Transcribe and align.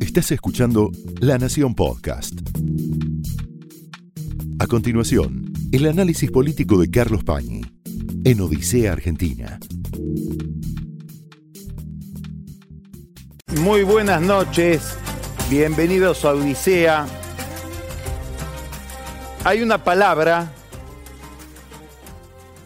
Estás 0.00 0.32
escuchando 0.32 0.90
La 1.20 1.38
Nación 1.38 1.74
Podcast. 1.74 2.34
A 4.58 4.66
continuación, 4.66 5.52
el 5.72 5.86
análisis 5.86 6.30
político 6.30 6.80
de 6.80 6.90
Carlos 6.90 7.22
Pañi 7.24 7.62
en 8.24 8.40
Odisea 8.40 8.92
Argentina. 8.92 9.58
Muy 13.62 13.82
buenas 13.82 14.20
noches, 14.20 14.96
bienvenidos 15.48 16.24
a 16.24 16.34
Odisea. 16.34 17.06
Hay 19.44 19.62
una 19.62 19.84
palabra, 19.84 20.52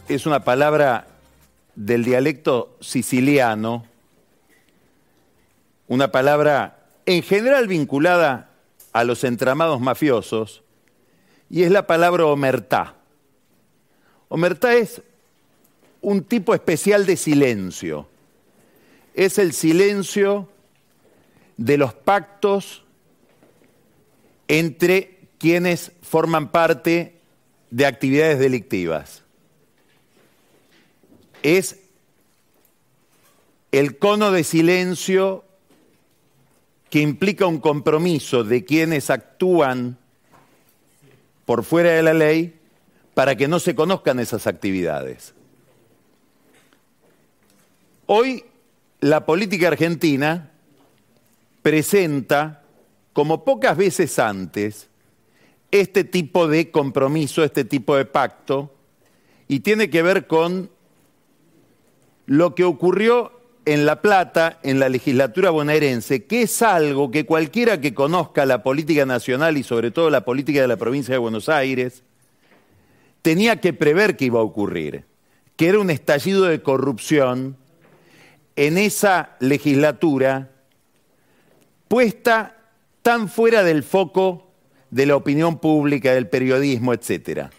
es 0.09 0.25
una 0.25 0.43
palabra 0.43 1.07
del 1.75 2.03
dialecto 2.03 2.77
siciliano, 2.81 3.85
una 5.87 6.11
palabra 6.11 6.85
en 7.05 7.21
general 7.23 7.67
vinculada 7.67 8.49
a 8.93 9.03
los 9.03 9.23
entramados 9.23 9.79
mafiosos, 9.79 10.63
y 11.49 11.63
es 11.63 11.71
la 11.71 11.85
palabra 11.85 12.25
omertá. 12.25 12.95
Omertá 14.29 14.73
es 14.73 15.01
un 16.01 16.23
tipo 16.23 16.53
especial 16.53 17.05
de 17.05 17.17
silencio. 17.17 18.07
Es 19.13 19.37
el 19.37 19.53
silencio 19.53 20.49
de 21.57 21.77
los 21.77 21.93
pactos 21.93 22.83
entre 24.47 25.19
quienes 25.37 25.91
forman 26.01 26.51
parte 26.51 27.15
de 27.71 27.85
actividades 27.85 28.39
delictivas. 28.39 29.23
Es 31.43 31.79
el 33.71 33.97
cono 33.97 34.31
de 34.31 34.43
silencio 34.43 35.44
que 36.95 37.01
implica 37.01 37.45
un 37.45 37.57
compromiso 37.57 38.45
de 38.45 38.63
quienes 38.63 39.09
actúan 39.09 39.97
por 41.43 41.65
fuera 41.65 41.89
de 41.91 42.01
la 42.01 42.13
ley 42.13 42.57
para 43.13 43.35
que 43.35 43.49
no 43.49 43.59
se 43.59 43.75
conozcan 43.75 44.21
esas 44.21 44.47
actividades. 44.47 45.33
Hoy 48.05 48.45
la 49.01 49.25
política 49.25 49.67
argentina 49.67 50.53
presenta, 51.61 52.63
como 53.11 53.43
pocas 53.43 53.75
veces 53.75 54.17
antes, 54.17 54.87
este 55.71 56.05
tipo 56.05 56.47
de 56.47 56.71
compromiso, 56.71 57.43
este 57.43 57.65
tipo 57.65 57.97
de 57.97 58.05
pacto, 58.05 58.73
y 59.49 59.59
tiene 59.59 59.89
que 59.89 60.01
ver 60.01 60.27
con 60.27 60.69
lo 62.25 62.55
que 62.55 62.63
ocurrió 62.63 63.34
en 63.65 63.85
La 63.85 64.01
Plata, 64.01 64.59
en 64.63 64.79
la 64.79 64.89
legislatura 64.89 65.49
bonaerense, 65.49 66.25
que 66.25 66.43
es 66.43 66.61
algo 66.61 67.09
que 67.09 67.25
cualquiera 67.25 67.81
que 67.81 67.93
conozca 67.93 68.45
la 68.45 68.61
política 68.63 69.05
nacional 69.05 69.57
y 69.57 69.63
sobre 69.63 69.91
todo 69.91 70.09
la 70.09 70.23
política 70.23 70.61
de 70.61 70.67
la 70.67 70.77
provincia 70.77 71.13
de 71.13 71.19
Buenos 71.19 71.49
Aires, 71.49 72.03
tenía 73.23 73.59
que 73.59 73.73
prever 73.73 74.15
que 74.15 74.25
iba 74.25 74.39
a 74.39 74.43
ocurrir, 74.43 75.05
que 75.55 75.67
era 75.67 75.79
un 75.79 75.89
estallido 75.89 76.43
de 76.43 76.61
corrupción 76.61 77.57
en 78.55 78.77
esa 78.77 79.35
legislatura 79.39 80.51
puesta 81.87 82.57
tan 83.01 83.29
fuera 83.29 83.63
del 83.63 83.83
foco 83.83 84.51
de 84.91 85.07
la 85.07 85.15
opinión 85.15 85.59
pública, 85.59 86.13
del 86.13 86.29
periodismo, 86.29 86.93
etc. 86.93 87.49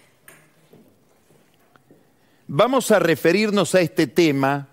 Vamos 2.46 2.92
a 2.92 3.00
referirnos 3.00 3.74
a 3.74 3.80
este 3.80 4.06
tema 4.06 4.68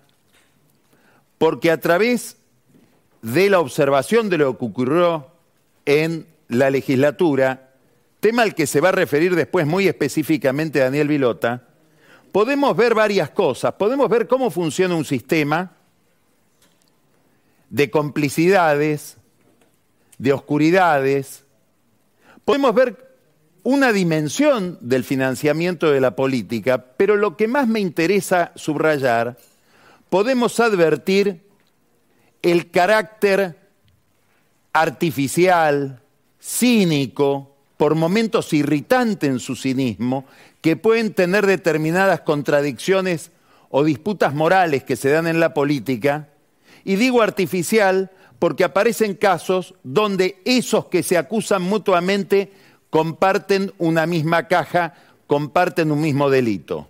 porque 1.38 1.70
a 1.70 1.80
través 1.80 2.36
de 3.22 3.50
la 3.50 3.60
observación 3.60 4.28
de 4.28 4.38
lo 4.38 4.58
que 4.58 4.64
ocurrió 4.64 5.28
en 5.86 6.26
la 6.48 6.70
legislatura, 6.70 7.70
tema 8.20 8.42
al 8.42 8.54
que 8.54 8.66
se 8.66 8.80
va 8.80 8.90
a 8.90 8.92
referir 8.92 9.34
después 9.34 9.66
muy 9.66 9.88
específicamente 9.88 10.78
Daniel 10.78 11.08
Vilota, 11.08 11.62
podemos 12.32 12.76
ver 12.76 12.94
varias 12.94 13.30
cosas. 13.30 13.74
Podemos 13.74 14.08
ver 14.08 14.26
cómo 14.26 14.50
funciona 14.50 14.94
un 14.94 15.04
sistema 15.04 15.72
de 17.70 17.90
complicidades, 17.90 19.16
de 20.18 20.32
oscuridades. 20.32 21.44
Podemos 22.44 22.74
ver 22.74 23.16
una 23.62 23.92
dimensión 23.92 24.78
del 24.80 25.04
financiamiento 25.04 25.90
de 25.90 26.00
la 26.00 26.14
política, 26.14 26.84
pero 26.96 27.16
lo 27.16 27.36
que 27.36 27.48
más 27.48 27.66
me 27.66 27.80
interesa 27.80 28.52
subrayar 28.54 29.38
podemos 30.14 30.60
advertir 30.60 31.40
el 32.40 32.70
carácter 32.70 33.58
artificial, 34.72 36.02
cínico, 36.40 37.56
por 37.76 37.96
momentos 37.96 38.52
irritante 38.52 39.26
en 39.26 39.40
su 39.40 39.56
cinismo, 39.56 40.24
que 40.60 40.76
pueden 40.76 41.14
tener 41.14 41.46
determinadas 41.46 42.20
contradicciones 42.20 43.32
o 43.70 43.82
disputas 43.82 44.32
morales 44.34 44.84
que 44.84 44.94
se 44.94 45.10
dan 45.10 45.26
en 45.26 45.40
la 45.40 45.52
política. 45.52 46.28
Y 46.84 46.94
digo 46.94 47.20
artificial 47.20 48.12
porque 48.38 48.62
aparecen 48.62 49.14
casos 49.14 49.74
donde 49.82 50.40
esos 50.44 50.86
que 50.86 51.02
se 51.02 51.18
acusan 51.18 51.62
mutuamente 51.62 52.52
comparten 52.88 53.72
una 53.78 54.06
misma 54.06 54.46
caja, 54.46 54.94
comparten 55.26 55.90
un 55.90 56.00
mismo 56.00 56.30
delito. 56.30 56.86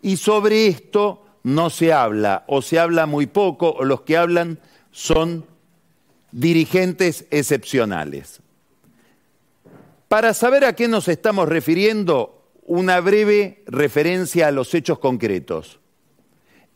Y 0.00 0.16
sobre 0.16 0.68
esto 0.68 1.21
no 1.42 1.70
se 1.70 1.92
habla 1.92 2.44
o 2.46 2.62
se 2.62 2.78
habla 2.78 3.06
muy 3.06 3.26
poco 3.26 3.70
o 3.70 3.84
los 3.84 4.02
que 4.02 4.16
hablan 4.16 4.58
son 4.90 5.44
dirigentes 6.30 7.26
excepcionales. 7.30 8.40
Para 10.08 10.34
saber 10.34 10.64
a 10.64 10.74
qué 10.74 10.88
nos 10.88 11.08
estamos 11.08 11.48
refiriendo, 11.48 12.42
una 12.64 13.00
breve 13.00 13.62
referencia 13.66 14.48
a 14.48 14.52
los 14.52 14.74
hechos 14.74 14.98
concretos. 14.98 15.80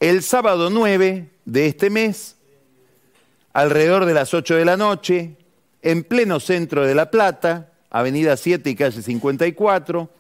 El 0.00 0.22
sábado 0.22 0.68
9 0.70 1.30
de 1.44 1.66
este 1.66 1.90
mes, 1.90 2.36
alrededor 3.52 4.04
de 4.04 4.14
las 4.14 4.34
8 4.34 4.56
de 4.56 4.64
la 4.64 4.76
noche, 4.76 5.36
en 5.82 6.02
pleno 6.02 6.40
centro 6.40 6.86
de 6.86 6.94
La 6.94 7.10
Plata, 7.10 7.72
Avenida 7.90 8.36
7 8.36 8.68
y 8.68 8.74
calle 8.74 9.00
54, 9.00 10.10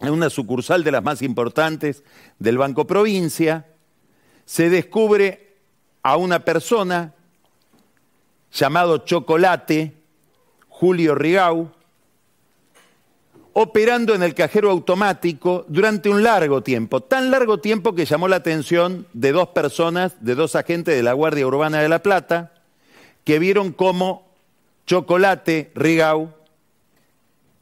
en 0.00 0.10
una 0.10 0.30
sucursal 0.30 0.82
de 0.82 0.92
las 0.92 1.02
más 1.02 1.22
importantes 1.22 2.02
del 2.38 2.58
Banco 2.58 2.86
Provincia, 2.86 3.66
se 4.44 4.70
descubre 4.70 5.54
a 6.02 6.16
una 6.16 6.40
persona 6.44 7.14
llamado 8.52 8.98
Chocolate, 8.98 9.94
Julio 10.68 11.14
Rigau, 11.14 11.70
operando 13.52 14.14
en 14.14 14.22
el 14.22 14.34
cajero 14.34 14.70
automático 14.70 15.64
durante 15.68 16.08
un 16.08 16.22
largo 16.22 16.62
tiempo, 16.62 17.00
tan 17.00 17.30
largo 17.30 17.58
tiempo 17.58 17.94
que 17.94 18.04
llamó 18.04 18.28
la 18.28 18.36
atención 18.36 19.06
de 19.12 19.32
dos 19.32 19.48
personas, 19.48 20.12
de 20.20 20.34
dos 20.34 20.56
agentes 20.56 20.94
de 20.94 21.02
la 21.02 21.12
Guardia 21.12 21.46
Urbana 21.46 21.80
de 21.80 21.88
La 21.88 22.00
Plata, 22.00 22.52
que 23.22 23.38
vieron 23.38 23.72
cómo 23.72 24.28
Chocolate 24.86 25.70
Rigau 25.74 26.34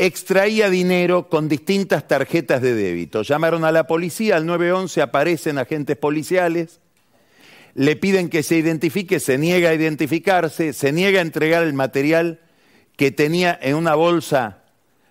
extraía 0.07 0.69
dinero 0.69 1.29
con 1.29 1.49
distintas 1.49 2.09
tarjetas 2.09 2.61
de 2.61 2.75
débito. 2.75 3.23
Llamaron 3.23 3.65
a 3.65 3.71
la 3.71 3.87
policía, 3.87 4.35
al 4.35 4.47
911 4.47 5.01
aparecen 5.01 5.59
agentes 5.59 5.97
policiales, 5.97 6.81
le 7.75 7.95
piden 7.95 8.29
que 8.29 8.43
se 8.43 8.57
identifique, 8.57 9.21
se 9.21 9.39
niega 9.39 9.71
a 9.71 9.75
identificarse, 9.75 10.73
se 10.73 10.91
niega 10.91 11.21
a 11.21 11.23
entregar 11.23 11.62
el 11.62 11.73
material 11.73 12.41
que 12.97 13.12
tenía 13.12 13.57
en 13.62 13.77
una 13.77 13.95
bolsa 13.95 14.65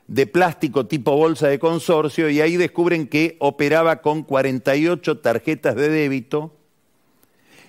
de 0.07 0.28
plástico 0.28 0.85
tipo 0.85 1.16
bolsa 1.16 1.47
de 1.47 1.57
consorcio 1.57 2.30
y 2.30 2.41
ahí 2.41 2.57
descubren 2.57 3.07
que 3.07 3.38
operaba 3.40 4.01
con 4.01 4.24
48 4.24 5.19
tarjetas 5.19 5.75
de 5.75 5.88
débito 5.88 6.53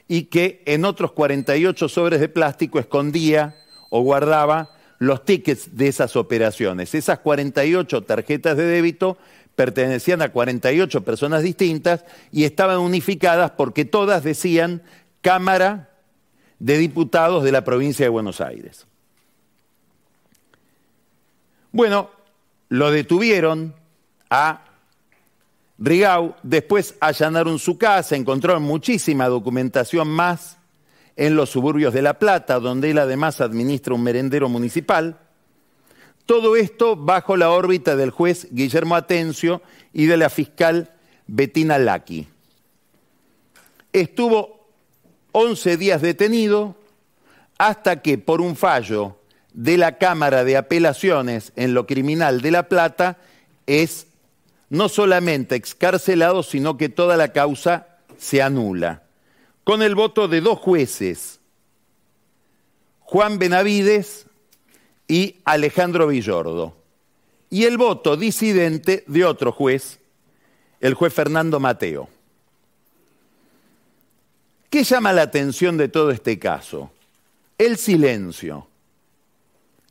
y 0.09 0.25
que 0.25 0.61
en 0.67 0.85
otros 0.85 1.13
48 1.13 1.89
sobres 1.89 2.19
de 2.19 2.29
plástico 2.29 2.81
escondía 2.81 3.55
o 3.91 4.03
guardaba 4.03 4.72
los 5.03 5.25
tickets 5.25 5.77
de 5.77 5.89
esas 5.89 6.15
operaciones. 6.15 6.95
Esas 6.95 7.19
48 7.19 8.03
tarjetas 8.03 8.57
de 8.57 8.65
débito 8.65 9.19
pertenecían 9.57 10.23
a 10.23 10.31
48 10.31 11.03
personas 11.03 11.43
distintas 11.43 12.05
y 12.31 12.45
estaban 12.45 12.79
unificadas 12.79 13.51
porque 13.51 13.85
todas 13.85 14.23
decían 14.23 14.81
Cámara 15.21 15.91
de 16.61 16.79
Diputados 16.79 17.43
de 17.43 17.51
la 17.51 17.65
provincia 17.65 18.07
de 18.07 18.11
Buenos 18.11 18.41
Aires. 18.41 18.87
Bueno, 21.73 22.09
lo 22.69 22.93
detuvieron 22.93 23.75
a 24.31 24.67
Rigau, 25.79 26.37
después 26.45 26.95
allanaron 27.01 27.59
su 27.59 27.77
casa, 27.77 28.15
encontraron 28.15 28.63
muchísima 28.63 29.27
documentación 29.27 30.07
más 30.07 30.59
en 31.23 31.37
los 31.37 31.51
suburbios 31.51 31.95
de 31.95 32.03
La 32.03 32.19
Plata, 32.19 32.59
donde 32.59 32.91
él 32.91 32.99
además 32.99 33.41
administra 33.41 33.95
un 33.95 34.03
merendero 34.03 34.49
municipal. 34.49 35.21
Todo 36.27 36.57
esto 36.57 36.97
bajo 36.97 37.37
la 37.37 37.51
órbita 37.51 37.95
del 37.95 38.11
juez 38.11 38.49
Guillermo 38.51 38.97
Atencio 38.97 39.63
y 39.93 40.07
de 40.07 40.17
la 40.17 40.31
fiscal 40.31 40.91
Bettina 41.29 41.79
Laki. 41.79 42.27
Estuvo 43.93 44.67
11 45.31 45.77
días 45.77 46.03
detenido, 46.03 46.75
hasta 47.57 48.03
que 48.03 48.19
por 48.19 48.41
un 48.41 48.57
fallo 48.57 49.17
de 49.53 49.79
la 49.79 49.99
Cámara 49.99 50.43
de 50.43 50.57
Apelaciones 50.57 51.53
en 51.55 51.73
lo 51.73 51.87
criminal 51.87 52.41
de 52.41 52.51
La 52.51 52.65
Plata 52.65 53.19
es 53.69 54.09
no 54.71 54.89
solamente 54.89 55.55
excarcelado, 55.55 56.43
sino 56.43 56.77
que 56.77 56.89
toda 56.89 57.17
la 57.17 57.29
causa 57.29 57.99
se 58.19 58.43
anula. 58.43 59.03
Con 59.65 59.83
el 59.83 59.95
voto 59.95 60.29
de 60.29 60.41
dos 60.41 60.59
jueces, 60.59 61.41
Juan 63.01 63.39
Benavides 63.39 64.27
y 65.07 65.37
Alejandro 65.45 66.07
Villordo. 66.09 66.77
Y 67.51 67.65
el 67.65 67.77
voto 67.77 68.17
disidente 68.17 69.05
de 69.07 69.25
otro 69.25 69.53
juez, 69.53 70.01
el 70.81 70.95
juez 70.95 71.13
Fernando 71.13 71.61
Mateo. 71.61 72.09
¿Qué 74.71 74.85
llama 74.85 75.13
la 75.13 75.21
atención 75.23 75.77
de 75.77 75.89
todo 75.89 76.11
este 76.11 76.39
caso? 76.39 76.91
El 77.59 77.77
silencio. 77.77 78.67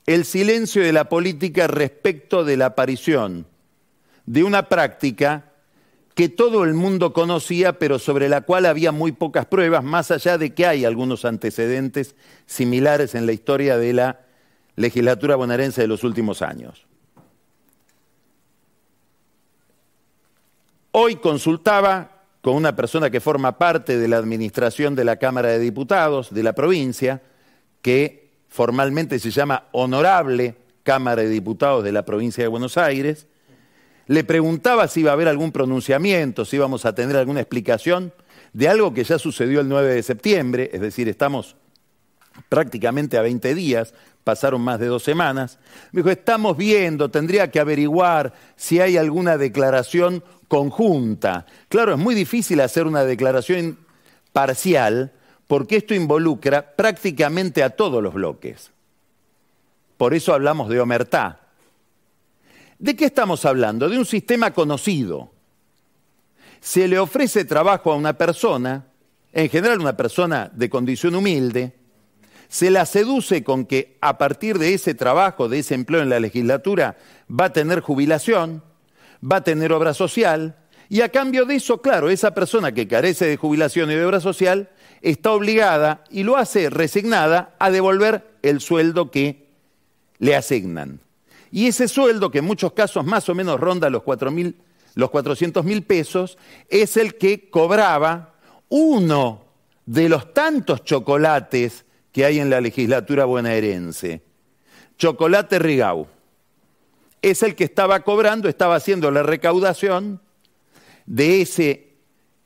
El 0.07 0.25
silencio 0.25 0.81
de 0.81 0.91
la 0.91 1.07
política 1.07 1.67
respecto 1.67 2.43
de 2.43 2.57
la 2.57 2.65
aparición 2.65 3.45
de 4.25 4.43
una 4.43 4.67
práctica 4.67 5.50
que 6.15 6.29
todo 6.29 6.63
el 6.63 6.73
mundo 6.73 7.13
conocía, 7.13 7.79
pero 7.79 7.97
sobre 7.99 8.27
la 8.27 8.41
cual 8.41 8.65
había 8.65 8.91
muy 8.91 9.11
pocas 9.11 9.45
pruebas, 9.45 9.83
más 9.83 10.11
allá 10.11 10.37
de 10.37 10.53
que 10.53 10.65
hay 10.65 10.85
algunos 10.85 11.25
antecedentes 11.25 12.15
similares 12.45 13.15
en 13.15 13.25
la 13.25 13.31
historia 13.31 13.77
de 13.77 13.93
la 13.93 14.19
legislatura 14.75 15.35
bonaerense 15.35 15.81
de 15.81 15.87
los 15.87 16.03
últimos 16.03 16.41
años. 16.41 16.85
Hoy 20.91 21.15
consultaba 21.15 22.23
con 22.41 22.55
una 22.55 22.75
persona 22.75 23.09
que 23.09 23.21
forma 23.21 23.57
parte 23.57 23.97
de 23.97 24.07
la 24.07 24.17
administración 24.17 24.95
de 24.95 25.05
la 25.05 25.17
Cámara 25.17 25.49
de 25.49 25.59
Diputados 25.59 26.33
de 26.33 26.43
la 26.43 26.53
provincia, 26.53 27.21
que 27.81 28.31
formalmente 28.49 29.19
se 29.19 29.31
llama 29.31 29.67
Honorable 29.71 30.55
Cámara 30.83 31.21
de 31.21 31.29
Diputados 31.29 31.83
de 31.83 31.93
la 31.93 32.03
provincia 32.03 32.43
de 32.43 32.49
Buenos 32.49 32.77
Aires, 32.77 33.27
le 34.11 34.25
preguntaba 34.25 34.89
si 34.89 34.99
iba 34.99 35.11
a 35.11 35.13
haber 35.13 35.29
algún 35.29 35.53
pronunciamiento, 35.53 36.43
si 36.43 36.57
íbamos 36.57 36.83
a 36.83 36.93
tener 36.93 37.15
alguna 37.15 37.39
explicación 37.39 38.11
de 38.51 38.67
algo 38.67 38.93
que 38.93 39.05
ya 39.05 39.17
sucedió 39.17 39.61
el 39.61 39.69
9 39.69 39.93
de 39.93 40.03
septiembre, 40.03 40.69
es 40.73 40.81
decir, 40.81 41.07
estamos 41.07 41.55
prácticamente 42.49 43.17
a 43.17 43.21
20 43.21 43.55
días, 43.55 43.93
pasaron 44.25 44.59
más 44.59 44.81
de 44.81 44.87
dos 44.87 45.03
semanas. 45.03 45.59
Me 45.93 46.01
dijo, 46.01 46.09
estamos 46.09 46.57
viendo, 46.57 47.09
tendría 47.09 47.51
que 47.51 47.61
averiguar 47.61 48.33
si 48.57 48.81
hay 48.81 48.97
alguna 48.97 49.37
declaración 49.37 50.21
conjunta. 50.49 51.45
Claro, 51.69 51.93
es 51.93 51.97
muy 51.97 52.13
difícil 52.13 52.59
hacer 52.59 52.87
una 52.87 53.05
declaración 53.05 53.77
parcial 54.33 55.13
porque 55.47 55.77
esto 55.77 55.93
involucra 55.93 56.75
prácticamente 56.75 57.63
a 57.63 57.69
todos 57.69 58.03
los 58.03 58.13
bloques. 58.13 58.71
Por 59.95 60.13
eso 60.13 60.33
hablamos 60.33 60.67
de 60.67 60.81
omertá. 60.81 61.41
¿De 62.81 62.95
qué 62.95 63.05
estamos 63.05 63.45
hablando? 63.45 63.87
De 63.87 63.99
un 63.99 64.07
sistema 64.07 64.51
conocido. 64.55 65.29
Se 66.59 66.87
le 66.87 66.97
ofrece 66.97 67.45
trabajo 67.45 67.91
a 67.91 67.95
una 67.95 68.17
persona, 68.17 68.87
en 69.31 69.49
general 69.49 69.79
una 69.79 69.95
persona 69.95 70.49
de 70.51 70.67
condición 70.67 71.13
humilde, 71.13 71.75
se 72.47 72.71
la 72.71 72.87
seduce 72.87 73.43
con 73.43 73.67
que 73.67 73.97
a 74.01 74.17
partir 74.17 74.57
de 74.57 74.73
ese 74.73 74.95
trabajo, 74.95 75.47
de 75.47 75.59
ese 75.59 75.75
empleo 75.75 76.01
en 76.01 76.09
la 76.09 76.19
legislatura, 76.19 76.97
va 77.29 77.45
a 77.45 77.53
tener 77.53 77.81
jubilación, 77.81 78.63
va 79.23 79.37
a 79.37 79.43
tener 79.43 79.71
obra 79.73 79.93
social, 79.93 80.57
y 80.89 81.01
a 81.01 81.09
cambio 81.09 81.45
de 81.45 81.57
eso, 81.57 81.83
claro, 81.83 82.09
esa 82.09 82.33
persona 82.33 82.71
que 82.71 82.87
carece 82.87 83.27
de 83.27 83.37
jubilación 83.37 83.91
y 83.91 83.93
de 83.93 84.05
obra 84.05 84.21
social 84.21 84.69
está 85.03 85.33
obligada, 85.33 86.03
y 86.09 86.23
lo 86.23 86.35
hace 86.35 86.71
resignada, 86.71 87.55
a 87.59 87.69
devolver 87.69 88.27
el 88.41 88.59
sueldo 88.59 89.11
que 89.11 89.45
le 90.17 90.35
asignan. 90.35 90.99
Y 91.51 91.67
ese 91.67 91.87
sueldo, 91.87 92.31
que 92.31 92.39
en 92.39 92.45
muchos 92.45 92.73
casos 92.73 93.05
más 93.05 93.27
o 93.29 93.35
menos 93.35 93.59
ronda 93.59 93.89
los, 93.89 94.03
4 94.03 94.31
los 94.95 95.09
400 95.09 95.65
mil 95.65 95.83
pesos, 95.83 96.37
es 96.69 96.97
el 96.97 97.15
que 97.15 97.49
cobraba 97.49 98.35
uno 98.69 99.45
de 99.85 100.07
los 100.07 100.33
tantos 100.33 100.83
chocolates 100.83 101.85
que 102.11 102.25
hay 102.25 102.39
en 102.39 102.49
la 102.49 102.61
legislatura 102.61 103.25
bonaerense. 103.25 104.21
Chocolate 104.97 105.59
Rigau. 105.59 106.07
Es 107.21 107.43
el 107.43 107.55
que 107.55 107.65
estaba 107.65 107.99
cobrando, 108.01 108.49
estaba 108.49 108.75
haciendo 108.75 109.11
la 109.11 109.23
recaudación 109.23 110.21
de 111.05 111.41
ese 111.41 111.91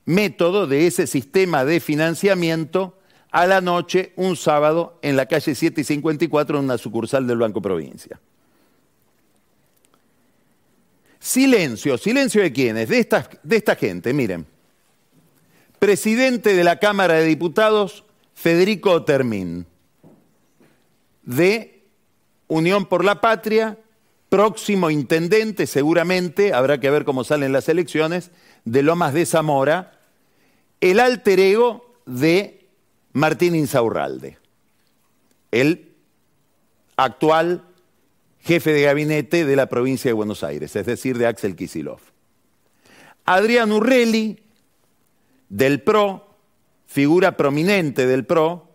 método, 0.06 0.68
de 0.68 0.88
ese 0.88 1.08
sistema 1.08 1.66
de 1.66 1.80
financiamiento 1.80 2.98
a 3.32 3.46
la 3.46 3.62
noche, 3.62 4.14
un 4.16 4.36
sábado, 4.36 5.00
en 5.02 5.16
la 5.16 5.26
calle 5.26 5.56
7 5.56 5.82
y 5.82 5.84
54, 5.84 6.58
en 6.58 6.66
una 6.66 6.78
sucursal 6.78 7.28
del 7.28 7.38
Banco 7.38 7.62
Provincia. 7.62 8.20
Silencio, 11.26 11.98
silencio 11.98 12.44
de 12.44 12.54
quiénes, 12.54 12.88
de 12.88 13.00
esta, 13.00 13.28
de 13.42 13.56
esta 13.56 13.76
gente, 13.76 14.14
miren. 14.14 14.46
Presidente 15.80 16.54
de 16.54 16.64
la 16.64 16.78
Cámara 16.78 17.16
de 17.16 17.26
Diputados, 17.26 18.04
Federico 18.36 19.04
Termín, 19.06 19.66
de 21.24 21.84
Unión 22.46 22.86
por 22.86 23.04
la 23.04 23.22
Patria, 23.22 23.80
próximo 24.30 24.92
intendente, 24.92 25.66
seguramente, 25.66 26.54
habrá 26.54 26.80
que 26.80 26.92
ver 26.92 27.06
cómo 27.06 27.24
salen 27.24 27.54
las 27.54 27.70
elecciones, 27.70 28.30
de 28.64 28.84
Lomas 28.84 29.12
de 29.16 29.26
Zamora, 29.26 30.00
el 30.80 31.00
alter 31.00 31.40
ego 31.40 31.96
de 32.06 32.68
Martín 33.14 33.56
Insaurralde, 33.56 34.38
el 35.50 35.92
actual 36.98 37.64
jefe 38.46 38.74
de 38.74 38.84
gabinete 38.84 39.44
de 39.44 39.56
la 39.56 39.66
provincia 39.66 40.10
de 40.10 40.14
Buenos 40.14 40.44
Aires, 40.44 40.76
es 40.76 40.86
decir, 40.86 41.18
de 41.18 41.26
Axel 41.26 41.56
Kisilov. 41.56 42.00
Adrián 43.26 43.72
Urrelli, 43.72 44.40
del 45.50 45.82
PRO, 45.82 46.28
figura 46.86 47.38
prominente 47.38 48.06
del 48.06 48.24
PRO, 48.24 48.70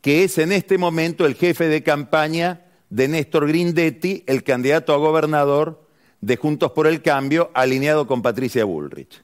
que 0.00 0.24
es 0.24 0.38
en 0.38 0.52
este 0.52 0.78
momento 0.78 1.26
el 1.26 1.34
jefe 1.34 1.68
de 1.68 1.82
campaña 1.82 2.64
de 2.88 3.08
Néstor 3.08 3.46
Grindetti, 3.46 4.24
el 4.26 4.42
candidato 4.42 4.94
a 4.94 4.96
gobernador 4.96 5.86
de 6.22 6.36
Juntos 6.36 6.72
por 6.72 6.86
el 6.86 7.02
Cambio, 7.02 7.50
alineado 7.52 8.06
con 8.06 8.22
Patricia 8.22 8.64
Bullrich. 8.64 9.22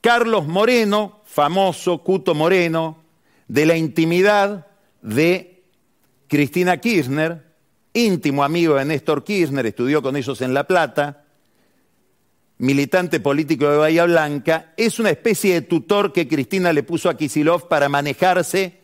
Carlos 0.00 0.48
Moreno, 0.48 1.20
famoso 1.24 2.02
Cuto 2.02 2.34
Moreno, 2.34 3.04
de 3.46 3.66
la 3.66 3.76
intimidad 3.76 4.66
de 5.00 5.62
Cristina 6.26 6.78
Kirchner, 6.78 7.49
íntimo 7.92 8.44
amigo 8.44 8.76
de 8.76 8.84
Néstor 8.84 9.24
Kirchner, 9.24 9.66
estudió 9.66 10.02
con 10.02 10.16
ellos 10.16 10.40
en 10.40 10.54
La 10.54 10.64
Plata, 10.64 11.24
militante 12.58 13.20
político 13.20 13.70
de 13.70 13.78
Bahía 13.78 14.04
Blanca, 14.04 14.72
es 14.76 14.98
una 14.98 15.10
especie 15.10 15.54
de 15.54 15.62
tutor 15.62 16.12
que 16.12 16.28
Cristina 16.28 16.72
le 16.72 16.82
puso 16.82 17.08
a 17.08 17.16
Kisilov 17.16 17.68
para 17.68 17.88
manejarse 17.88 18.80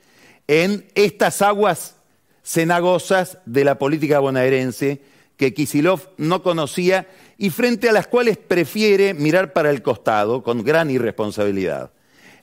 en 0.48 0.86
estas 0.94 1.42
aguas 1.42 1.96
cenagosas 2.42 3.38
de 3.44 3.64
la 3.64 3.78
política 3.78 4.20
bonaerense 4.20 5.02
que 5.36 5.52
Kisilov 5.52 6.08
no 6.16 6.42
conocía 6.42 7.08
y 7.38 7.50
frente 7.50 7.88
a 7.88 7.92
las 7.92 8.06
cuales 8.06 8.38
prefiere 8.38 9.14
mirar 9.14 9.52
para 9.52 9.70
el 9.70 9.82
costado 9.82 10.42
con 10.42 10.64
gran 10.64 10.90
irresponsabilidad. 10.90 11.90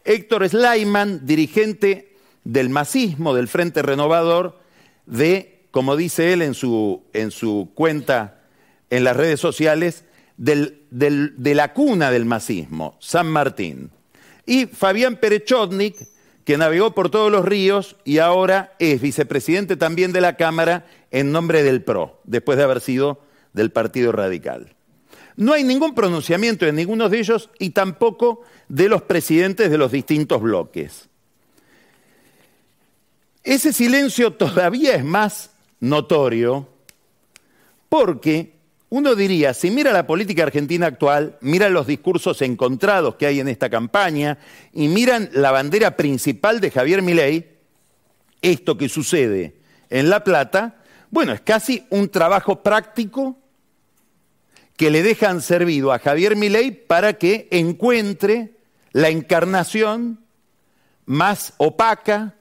Héctor 0.05 0.47
Sleiman, 0.47 1.25
dirigente 1.25 2.15
del 2.43 2.69
masismo, 2.69 3.33
del 3.33 3.47
Frente 3.47 3.81
Renovador, 3.81 4.59
de, 5.05 5.52
como 5.73 5.97
dice 5.97 6.33
él 6.33 6.43
en 6.43 6.53
su, 6.53 7.01
en 7.13 7.31
su 7.31 7.71
cuenta 7.73 8.43
en 8.91 9.03
las 9.03 9.17
redes 9.17 9.39
sociales, 9.39 10.03
de 10.37 11.55
la 11.55 11.73
cuna 11.73 12.11
del 12.11 12.25
masismo, 12.25 12.95
San 12.99 13.25
Martín. 13.25 13.89
Y 14.45 14.67
Fabián 14.67 15.15
Perechotnik, 15.15 15.95
que 16.45 16.59
navegó 16.59 16.93
por 16.93 17.09
todos 17.09 17.31
los 17.31 17.43
ríos 17.43 17.95
y 18.03 18.19
ahora 18.19 18.75
es 18.77 19.01
vicepresidente 19.01 19.75
también 19.75 20.11
de 20.13 20.21
la 20.21 20.37
Cámara 20.37 20.85
en 21.09 21.31
nombre 21.31 21.63
del 21.63 21.81
PRO, 21.81 22.21
después 22.23 22.59
de 22.59 22.65
haber 22.65 22.79
sido 22.79 23.23
del 23.53 23.71
Partido 23.71 24.11
Radical. 24.11 24.75
No 25.37 25.53
hay 25.53 25.63
ningún 25.63 25.95
pronunciamiento 25.95 26.67
de 26.67 26.73
ninguno 26.73 27.09
de 27.09 27.17
ellos 27.17 27.49
y 27.57 27.71
tampoco 27.71 28.41
de 28.69 28.89
los 28.89 29.01
presidentes 29.01 29.71
de 29.71 29.79
los 29.79 29.91
distintos 29.91 30.39
bloques. 30.39 31.09
Ese 33.43 33.73
silencio 33.73 34.33
todavía 34.33 34.93
es 34.93 35.03
más 35.03 35.52
notorio 35.83 36.69
porque 37.89 38.53
uno 38.89 39.15
diría, 39.15 39.53
si 39.53 39.69
mira 39.69 39.91
la 39.91 40.07
política 40.07 40.43
argentina 40.43 40.87
actual, 40.87 41.37
mira 41.41 41.69
los 41.69 41.87
discursos 41.87 42.41
encontrados 42.41 43.15
que 43.15 43.25
hay 43.25 43.39
en 43.39 43.47
esta 43.47 43.69
campaña 43.69 44.37
y 44.71 44.87
miran 44.87 45.29
la 45.33 45.51
bandera 45.51 45.97
principal 45.97 46.59
de 46.59 46.71
Javier 46.71 47.01
Milei, 47.01 47.49
esto 48.41 48.77
que 48.77 48.87
sucede 48.89 49.55
en 49.89 50.09
La 50.09 50.23
Plata, 50.23 50.77
bueno, 51.11 51.33
es 51.33 51.41
casi 51.41 51.85
un 51.89 52.09
trabajo 52.09 52.63
práctico 52.63 53.37
que 54.77 54.89
le 54.89 55.03
dejan 55.03 55.41
servido 55.41 55.91
a 55.91 55.99
Javier 55.99 56.35
Milei 56.35 56.71
para 56.71 57.13
que 57.13 57.47
encuentre 57.51 58.53
la 58.91 59.09
encarnación 59.09 60.19
más 61.05 61.53
opaca, 61.57 62.35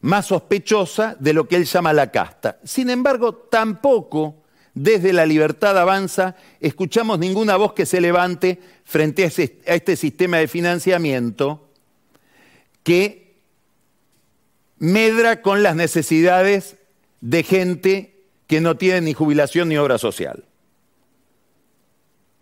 más 0.00 0.26
sospechosa 0.26 1.16
de 1.18 1.32
lo 1.32 1.48
que 1.48 1.56
él 1.56 1.64
llama 1.64 1.92
la 1.92 2.10
casta. 2.10 2.58
Sin 2.64 2.90
embargo, 2.90 3.34
tampoco 3.34 4.36
desde 4.76 5.14
la 5.14 5.24
libertad 5.24 5.78
avanza 5.78 6.36
escuchamos 6.60 7.18
ninguna 7.18 7.56
voz 7.56 7.72
que 7.72 7.86
se 7.86 8.00
levante 8.00 8.60
frente 8.84 9.24
a, 9.24 9.28
este 9.74 9.96
sistema 9.96 10.36
de 10.36 10.48
financiamiento 10.48 11.70
que 12.82 13.34
medra 14.78 15.40
con 15.40 15.62
las 15.62 15.76
necesidades 15.76 16.76
de 17.22 17.42
gente 17.42 18.16
que 18.46 18.60
no 18.60 18.76
tiene 18.76 19.00
ni 19.00 19.14
jubilación 19.14 19.70
ni 19.70 19.78
obra 19.78 19.96
social. 19.98 20.44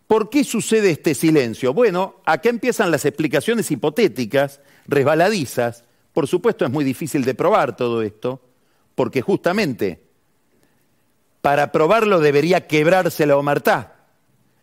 ¿Por 0.09 0.29
qué 0.29 0.45
sucede 0.45 0.91
este 0.91 1.15
silencio? 1.15 1.73
Bueno, 1.73 2.17
acá 2.27 2.51
empiezan 2.51 2.91
las 2.91 3.05
explicaciones 3.05 3.71
hipotéticas, 3.71 4.61
resbaladizas. 4.87 5.85
Por 6.15 6.29
supuesto 6.29 6.65
es 6.65 6.71
muy 6.71 6.85
difícil 6.85 7.25
de 7.25 7.35
probar 7.35 7.77
todo 7.77 8.01
esto, 8.01 8.41
porque 8.95 9.21
justamente 9.21 10.01
para 11.43 11.73
probarlo 11.73 12.21
debería 12.21 12.67
quebrarse 12.67 13.27
la 13.27 13.37
omertá. 13.37 13.97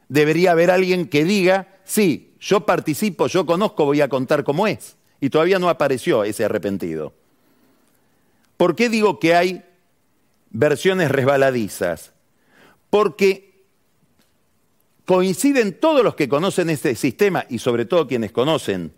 Debería 0.10 0.53
haber 0.53 0.72
alguien 0.72 1.08
que 1.08 1.24
diga, 1.25 1.67
sí, 1.84 2.34
yo 2.39 2.65
participo, 2.65 3.27
yo 3.27 3.46
conozco, 3.46 3.86
voy 3.86 4.01
a 4.01 4.08
contar 4.08 4.43
cómo 4.43 4.65
es. 4.65 4.96
Y 5.20 5.29
todavía 5.29 5.60
no 5.60 5.70
apareció 5.70 6.24
ese 6.24 6.43
arrepentido. 6.43 7.13
¿Por 8.58 8.75
qué 8.75 8.89
digo 8.89 9.20
que 9.20 9.36
hay 9.36 9.63
versiones 10.50 11.12
resbaladizas? 11.12 12.13
Porque 12.89 13.65
coinciden 15.05 15.79
todos 15.79 16.03
los 16.03 16.15
que 16.15 16.29
conocen 16.29 16.70
este 16.70 16.96
sistema 16.96 17.46
y 17.50 17.60
sobre 17.60 17.86
todo 17.86 18.08
quienes 18.08 18.31
conocen 18.31 18.93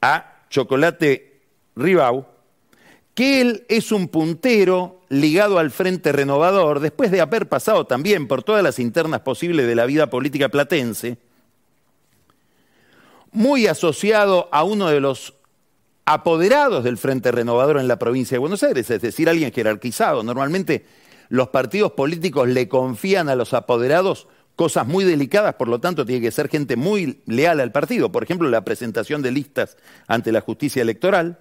a 0.00 0.44
Chocolate 0.48 1.29
Ribau, 1.76 2.26
que 3.14 3.40
él 3.40 3.64
es 3.68 3.92
un 3.92 4.08
puntero 4.08 5.00
ligado 5.08 5.58
al 5.58 5.70
Frente 5.70 6.12
Renovador, 6.12 6.80
después 6.80 7.10
de 7.10 7.20
haber 7.20 7.48
pasado 7.48 7.86
también 7.86 8.28
por 8.28 8.42
todas 8.42 8.62
las 8.62 8.78
internas 8.78 9.20
posibles 9.20 9.66
de 9.66 9.74
la 9.74 9.86
vida 9.86 10.08
política 10.08 10.48
platense, 10.48 11.18
muy 13.32 13.66
asociado 13.66 14.48
a 14.52 14.64
uno 14.64 14.88
de 14.88 15.00
los 15.00 15.34
apoderados 16.04 16.82
del 16.82 16.98
Frente 16.98 17.30
Renovador 17.30 17.78
en 17.78 17.88
la 17.88 17.98
provincia 17.98 18.34
de 18.34 18.40
Buenos 18.40 18.62
Aires, 18.62 18.90
es 18.90 19.02
decir, 19.02 19.28
alguien 19.28 19.52
jerarquizado. 19.52 20.22
Normalmente 20.22 20.84
los 21.28 21.48
partidos 21.48 21.92
políticos 21.92 22.48
le 22.48 22.68
confían 22.68 23.28
a 23.28 23.36
los 23.36 23.54
apoderados 23.54 24.26
cosas 24.56 24.86
muy 24.86 25.04
delicadas, 25.04 25.54
por 25.54 25.68
lo 25.68 25.80
tanto 25.80 26.04
tiene 26.04 26.20
que 26.20 26.32
ser 26.32 26.48
gente 26.48 26.76
muy 26.76 27.22
leal 27.26 27.60
al 27.60 27.72
partido. 27.72 28.10
Por 28.12 28.24
ejemplo, 28.24 28.48
la 28.50 28.64
presentación 28.64 29.22
de 29.22 29.30
listas 29.30 29.76
ante 30.06 30.32
la 30.32 30.40
justicia 30.40 30.82
electoral. 30.82 31.38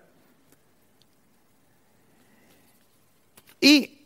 Y 3.62 4.00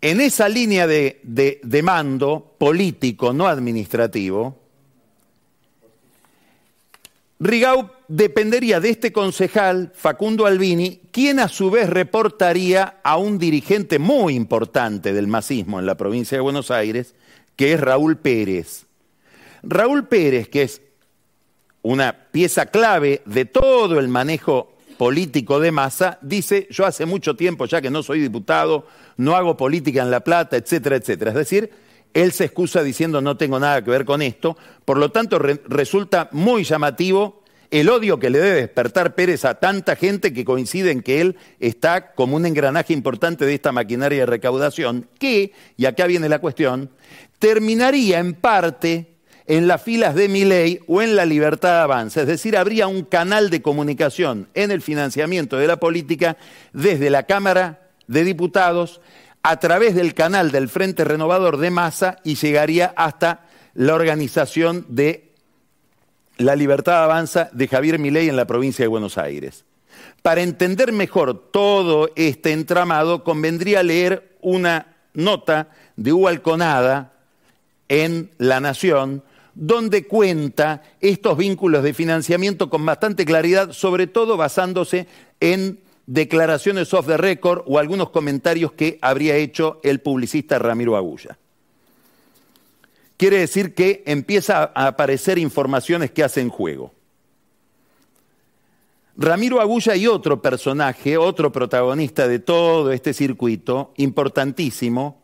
en 0.00 0.20
esa 0.20 0.48
línea 0.48 0.86
de, 0.86 1.80
mando 1.82 2.54
político, 2.58 3.32
no 3.32 3.46
administrativo, 3.46 4.60
Rigau 7.40 7.90
dependería 8.08 8.80
de 8.80 8.90
este 8.90 9.12
concejal, 9.12 9.92
Facundo 9.94 10.46
Albini, 10.46 11.00
quien 11.10 11.40
a 11.40 11.48
su 11.48 11.70
vez 11.70 11.90
reportaría 11.90 13.00
a 13.02 13.16
un 13.16 13.38
dirigente 13.38 13.98
muy 13.98 14.34
importante 14.34 15.12
del 15.12 15.26
masismo 15.26 15.78
en 15.78 15.86
la 15.86 15.96
provincia 15.96 16.36
de 16.38 16.42
Buenos 16.42 16.70
Aires, 16.70 17.14
que 17.56 17.72
es 17.72 17.80
Raúl 17.80 18.16
Pérez. 18.16 18.86
Raúl 19.62 20.06
Pérez, 20.06 20.48
que 20.48 20.62
es 20.62 20.82
una 21.82 22.14
pieza 22.30 22.66
clave 22.66 23.22
de 23.24 23.44
todo 23.46 23.98
el 23.98 24.08
manejo 24.08 24.73
político 25.04 25.60
de 25.60 25.70
masa, 25.70 26.16
dice, 26.22 26.66
yo 26.70 26.86
hace 26.86 27.04
mucho 27.04 27.36
tiempo 27.36 27.66
ya 27.66 27.82
que 27.82 27.90
no 27.90 28.02
soy 28.02 28.20
diputado, 28.20 28.86
no 29.18 29.36
hago 29.36 29.54
política 29.54 30.00
en 30.00 30.10
La 30.10 30.20
Plata, 30.20 30.56
etcétera, 30.56 30.96
etcétera. 30.96 31.32
Es 31.32 31.36
decir, 31.36 31.70
él 32.14 32.32
se 32.32 32.46
excusa 32.46 32.82
diciendo 32.82 33.20
no 33.20 33.36
tengo 33.36 33.60
nada 33.60 33.84
que 33.84 33.90
ver 33.90 34.06
con 34.06 34.22
esto, 34.22 34.56
por 34.86 34.96
lo 34.96 35.10
tanto 35.10 35.38
resulta 35.38 36.30
muy 36.32 36.64
llamativo 36.64 37.42
el 37.70 37.90
odio 37.90 38.18
que 38.18 38.30
le 38.30 38.38
debe 38.38 38.60
despertar 38.62 39.14
Pérez 39.14 39.44
a 39.44 39.60
tanta 39.60 39.94
gente 39.94 40.32
que 40.32 40.46
coincide 40.46 40.90
en 40.90 41.02
que 41.02 41.20
él 41.20 41.36
está 41.60 42.14
como 42.14 42.36
un 42.36 42.46
engranaje 42.46 42.94
importante 42.94 43.44
de 43.44 43.52
esta 43.52 43.72
maquinaria 43.72 44.20
de 44.20 44.26
recaudación, 44.26 45.06
que, 45.18 45.52
y 45.76 45.84
acá 45.84 46.06
viene 46.06 46.30
la 46.30 46.38
cuestión, 46.38 46.88
terminaría 47.38 48.20
en 48.20 48.32
parte 48.32 49.13
en 49.46 49.68
las 49.68 49.82
filas 49.82 50.14
de 50.14 50.28
Miley 50.28 50.80
o 50.86 51.02
en 51.02 51.16
la 51.16 51.26
libertad 51.26 51.76
de 51.76 51.82
avance, 51.82 52.20
es 52.20 52.26
decir, 52.26 52.56
habría 52.56 52.86
un 52.86 53.02
canal 53.04 53.50
de 53.50 53.60
comunicación 53.62 54.48
en 54.54 54.70
el 54.70 54.80
financiamiento 54.80 55.58
de 55.58 55.66
la 55.66 55.78
política 55.78 56.36
desde 56.72 57.10
la 57.10 57.24
Cámara 57.24 57.90
de 58.06 58.24
Diputados 58.24 59.00
a 59.42 59.60
través 59.60 59.94
del 59.94 60.14
canal 60.14 60.50
del 60.50 60.68
Frente 60.68 61.04
Renovador 61.04 61.58
de 61.58 61.70
Masa 61.70 62.18
y 62.24 62.36
llegaría 62.36 62.94
hasta 62.96 63.46
la 63.74 63.94
organización 63.94 64.86
de 64.88 65.32
la 66.38 66.56
libertad 66.56 67.04
avanza 67.04 67.50
de 67.52 67.68
Javier 67.68 67.98
Milei 67.98 68.28
en 68.28 68.36
la 68.36 68.46
provincia 68.46 68.82
de 68.82 68.88
Buenos 68.88 69.18
Aires. 69.18 69.64
Para 70.22 70.42
entender 70.42 70.92
mejor 70.92 71.50
todo 71.50 72.10
este 72.16 72.52
entramado, 72.52 73.22
convendría 73.22 73.82
leer 73.82 74.36
una 74.40 74.96
nota 75.12 75.68
de 75.96 76.12
Hugo 76.12 76.28
Alconada 76.28 77.12
en 77.88 78.30
La 78.38 78.60
Nación, 78.60 79.22
donde 79.54 80.06
cuenta 80.06 80.82
estos 81.00 81.36
vínculos 81.36 81.82
de 81.82 81.94
financiamiento 81.94 82.70
con 82.70 82.84
bastante 82.84 83.24
claridad, 83.24 83.72
sobre 83.72 84.06
todo 84.06 84.36
basándose 84.36 85.06
en 85.40 85.80
declaraciones 86.06 86.92
off 86.92 87.06
the 87.06 87.16
record 87.16 87.62
o 87.66 87.78
algunos 87.78 88.10
comentarios 88.10 88.72
que 88.72 88.98
habría 89.00 89.36
hecho 89.36 89.80
el 89.82 90.00
publicista 90.00 90.58
Ramiro 90.58 90.96
Agulla. 90.96 91.38
Quiere 93.16 93.38
decir 93.38 93.74
que 93.74 94.02
empieza 94.06 94.72
a 94.74 94.88
aparecer 94.88 95.38
informaciones 95.38 96.10
que 96.10 96.24
hacen 96.24 96.48
juego. 96.48 96.92
Ramiro 99.16 99.60
Agulla 99.60 99.94
y 99.94 100.08
otro 100.08 100.42
personaje, 100.42 101.16
otro 101.16 101.52
protagonista 101.52 102.26
de 102.26 102.40
todo 102.40 102.90
este 102.90 103.14
circuito, 103.14 103.92
importantísimo, 103.96 105.22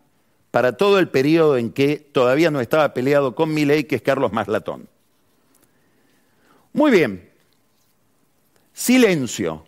para 0.51 0.77
todo 0.77 0.99
el 0.99 1.09
periodo 1.09 1.57
en 1.57 1.73
que 1.73 1.97
todavía 1.97 2.51
no 2.51 2.61
estaba 2.61 2.93
peleado 2.93 3.35
con 3.35 3.55
Milei, 3.55 3.85
que 3.85 3.97
es 3.97 4.03
Carlos 4.03 4.33
Maslatón. 4.33 4.89
Muy 6.73 6.91
bien. 6.91 7.31
Silencio. 8.73 9.65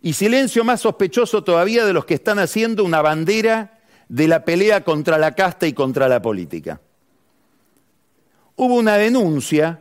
Y 0.00 0.14
silencio 0.14 0.64
más 0.64 0.80
sospechoso 0.80 1.44
todavía 1.44 1.84
de 1.84 1.92
los 1.92 2.04
que 2.04 2.14
están 2.14 2.38
haciendo 2.38 2.84
una 2.84 3.02
bandera 3.02 3.78
de 4.08 4.28
la 4.28 4.44
pelea 4.44 4.84
contra 4.84 5.16
la 5.16 5.34
casta 5.34 5.66
y 5.66 5.72
contra 5.72 6.08
la 6.08 6.20
política. 6.20 6.80
Hubo 8.56 8.74
una 8.74 8.96
denuncia, 8.96 9.80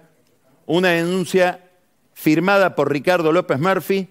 una 0.65 0.89
denuncia 0.89 1.69
firmada 2.13 2.75
por 2.75 2.91
Ricardo 2.91 3.31
López 3.31 3.59
Murphy, 3.59 4.07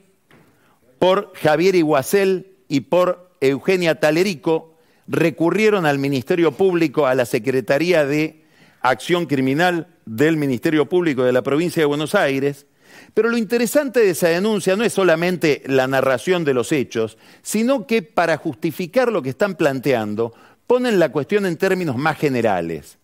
por 0.99 1.32
Javier 1.37 1.76
Iguacel 1.76 2.56
y 2.68 2.80
por 2.80 3.30
Eugenia 3.40 4.00
Talerico, 4.00 4.69
recurrieron 5.10 5.86
al 5.86 5.98
Ministerio 5.98 6.52
Público, 6.52 7.06
a 7.06 7.16
la 7.16 7.26
Secretaría 7.26 8.06
de 8.06 8.44
Acción 8.80 9.26
Criminal 9.26 9.88
del 10.06 10.36
Ministerio 10.36 10.88
Público 10.88 11.24
de 11.24 11.32
la 11.32 11.42
provincia 11.42 11.82
de 11.82 11.86
Buenos 11.86 12.14
Aires, 12.14 12.66
pero 13.12 13.28
lo 13.28 13.36
interesante 13.36 14.00
de 14.00 14.10
esa 14.10 14.28
denuncia 14.28 14.76
no 14.76 14.84
es 14.84 14.92
solamente 14.92 15.62
la 15.66 15.88
narración 15.88 16.44
de 16.44 16.54
los 16.54 16.70
hechos, 16.70 17.18
sino 17.42 17.88
que 17.88 18.02
para 18.02 18.36
justificar 18.36 19.10
lo 19.10 19.20
que 19.20 19.30
están 19.30 19.56
planteando, 19.56 20.32
ponen 20.68 21.00
la 21.00 21.10
cuestión 21.10 21.44
en 21.44 21.56
términos 21.56 21.96
más 21.96 22.16
generales. 22.16 22.96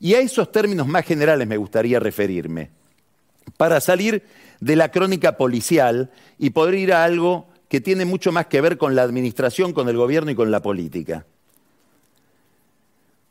Y 0.00 0.14
a 0.14 0.20
esos 0.20 0.50
términos 0.50 0.86
más 0.86 1.04
generales 1.04 1.46
me 1.46 1.58
gustaría 1.58 2.00
referirme, 2.00 2.70
para 3.58 3.80
salir 3.82 4.22
de 4.60 4.74
la 4.74 4.90
crónica 4.90 5.36
policial 5.36 6.10
y 6.38 6.50
poder 6.50 6.74
ir 6.76 6.94
a 6.94 7.04
algo 7.04 7.48
que 7.68 7.82
tiene 7.82 8.06
mucho 8.06 8.32
más 8.32 8.46
que 8.46 8.62
ver 8.62 8.78
con 8.78 8.94
la 8.94 9.02
administración, 9.02 9.74
con 9.74 9.90
el 9.90 9.98
gobierno 9.98 10.30
y 10.30 10.34
con 10.34 10.50
la 10.50 10.62
política. 10.62 11.26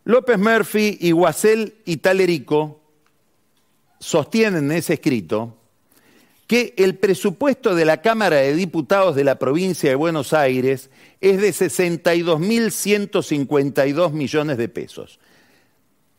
López 0.04 0.40
Murphy, 0.40 0.98
Iguacel 1.02 1.76
y 1.86 1.98
Talerico 1.98 2.82
sostienen 4.00 4.72
en 4.72 4.78
ese 4.78 4.94
escrito 4.94 5.58
que 6.48 6.74
el 6.78 6.96
presupuesto 6.98 7.76
de 7.76 7.86
la 7.86 8.02
Cámara 8.02 8.38
de 8.38 8.56
Diputados 8.56 9.16
de 9.16 9.24
la 9.24 9.38
provincia 9.40 9.90
de 9.90 9.96
Buenos 9.96 10.34
Aires 10.34 10.90
es 11.22 11.40
de 11.40 11.52
62.152 11.52 14.12
millones 14.12 14.58
de 14.58 14.68
pesos. 14.68 15.20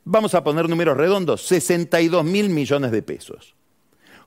Vamos 0.05 0.35
a 0.35 0.43
poner 0.43 0.69
números 0.69 0.97
redondos, 0.97 1.43
62 1.43 2.25
mil 2.25 2.49
millones 2.49 2.91
de 2.93 3.03
pesos. 3.03 3.55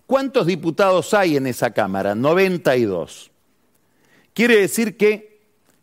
¿Cuántos 0.06 0.46
diputados 0.46 1.16
hay 1.16 1.38
en 1.38 1.48
esa 1.48 1.72
Cámara? 1.72 2.14
92. 2.14 3.32
Quiere 4.34 4.58
decir 4.58 4.98
que 4.98 5.40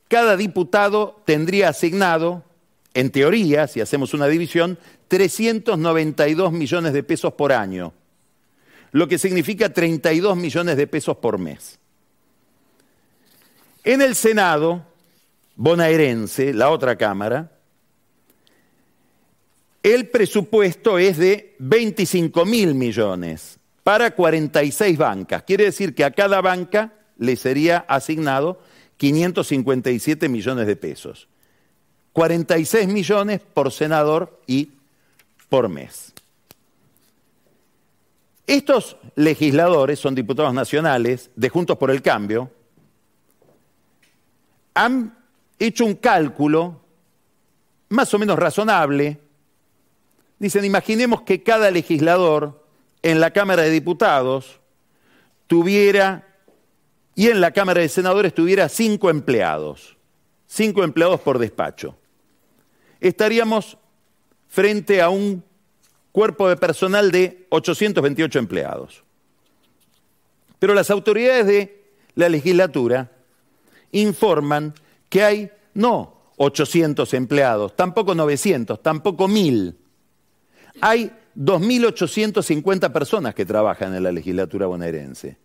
cada 0.06 0.36
diputado 0.36 1.20
tendría 1.24 1.70
asignado 1.70 2.44
en 2.94 3.10
teoría, 3.10 3.66
si 3.66 3.80
hacemos 3.80 4.14
una 4.14 4.26
división, 4.28 4.78
392 5.08 6.52
millones 6.52 6.92
de 6.92 7.02
pesos 7.02 7.32
por 7.34 7.52
año, 7.52 7.92
lo 8.92 9.08
que 9.08 9.18
significa 9.18 9.72
32 9.72 10.36
millones 10.36 10.76
de 10.76 10.86
pesos 10.86 11.16
por 11.16 11.38
mes. 11.38 11.78
En 13.84 14.02
el 14.02 14.14
Senado 14.14 14.92
bonaerense, 15.56 16.52
la 16.52 16.70
otra 16.70 16.96
Cámara, 16.96 17.50
el 19.82 20.08
presupuesto 20.08 20.98
es 20.98 21.18
de 21.18 21.56
25 21.58 22.44
mil 22.44 22.74
millones 22.74 23.58
para 23.82 24.12
46 24.12 24.96
bancas. 24.96 25.42
Quiere 25.42 25.64
decir 25.64 25.94
que 25.94 26.04
a 26.04 26.12
cada 26.12 26.40
banca 26.40 26.92
le 27.18 27.36
sería 27.36 27.78
asignado 27.88 28.60
557 28.96 30.28
millones 30.28 30.66
de 30.66 30.76
pesos. 30.76 31.28
46 32.12 32.88
millones 32.88 33.40
por 33.40 33.72
senador 33.72 34.40
y 34.46 34.70
por 35.48 35.68
mes. 35.68 36.12
Estos 38.46 38.96
legisladores 39.14 39.98
son 39.98 40.14
diputados 40.14 40.52
nacionales 40.52 41.30
de 41.36 41.48
Juntos 41.48 41.78
por 41.78 41.90
el 41.90 42.02
Cambio, 42.02 42.50
han 44.74 45.16
hecho 45.58 45.84
un 45.84 45.94
cálculo 45.94 46.80
más 47.88 48.12
o 48.14 48.18
menos 48.18 48.38
razonable. 48.38 49.20
Dicen, 50.38 50.64
imaginemos 50.64 51.22
que 51.22 51.42
cada 51.42 51.70
legislador 51.70 52.66
en 53.02 53.20
la 53.20 53.30
Cámara 53.30 53.62
de 53.62 53.70
Diputados 53.70 54.60
tuviera, 55.46 56.26
y 57.14 57.28
en 57.28 57.40
la 57.40 57.52
Cámara 57.52 57.80
de 57.80 57.88
Senadores 57.88 58.34
tuviera 58.34 58.68
cinco 58.68 59.10
empleados, 59.10 59.96
cinco 60.46 60.82
empleados 60.82 61.20
por 61.20 61.38
despacho. 61.38 61.96
Estaríamos 63.02 63.76
frente 64.46 65.02
a 65.02 65.10
un 65.10 65.42
cuerpo 66.12 66.48
de 66.48 66.56
personal 66.56 67.10
de 67.10 67.46
828 67.50 68.38
empleados. 68.38 69.02
Pero 70.60 70.72
las 70.72 70.88
autoridades 70.88 71.46
de 71.46 71.84
la 72.14 72.28
legislatura 72.28 73.10
informan 73.90 74.72
que 75.08 75.24
hay 75.24 75.50
no 75.74 76.22
800 76.36 77.12
empleados, 77.14 77.74
tampoco 77.74 78.14
900, 78.14 78.80
tampoco 78.80 79.26
1000. 79.26 79.76
Hay 80.80 81.10
2.850 81.36 82.92
personas 82.92 83.34
que 83.34 83.44
trabajan 83.44 83.96
en 83.96 84.04
la 84.04 84.12
legislatura 84.12 84.66
bonaerense. 84.66 85.38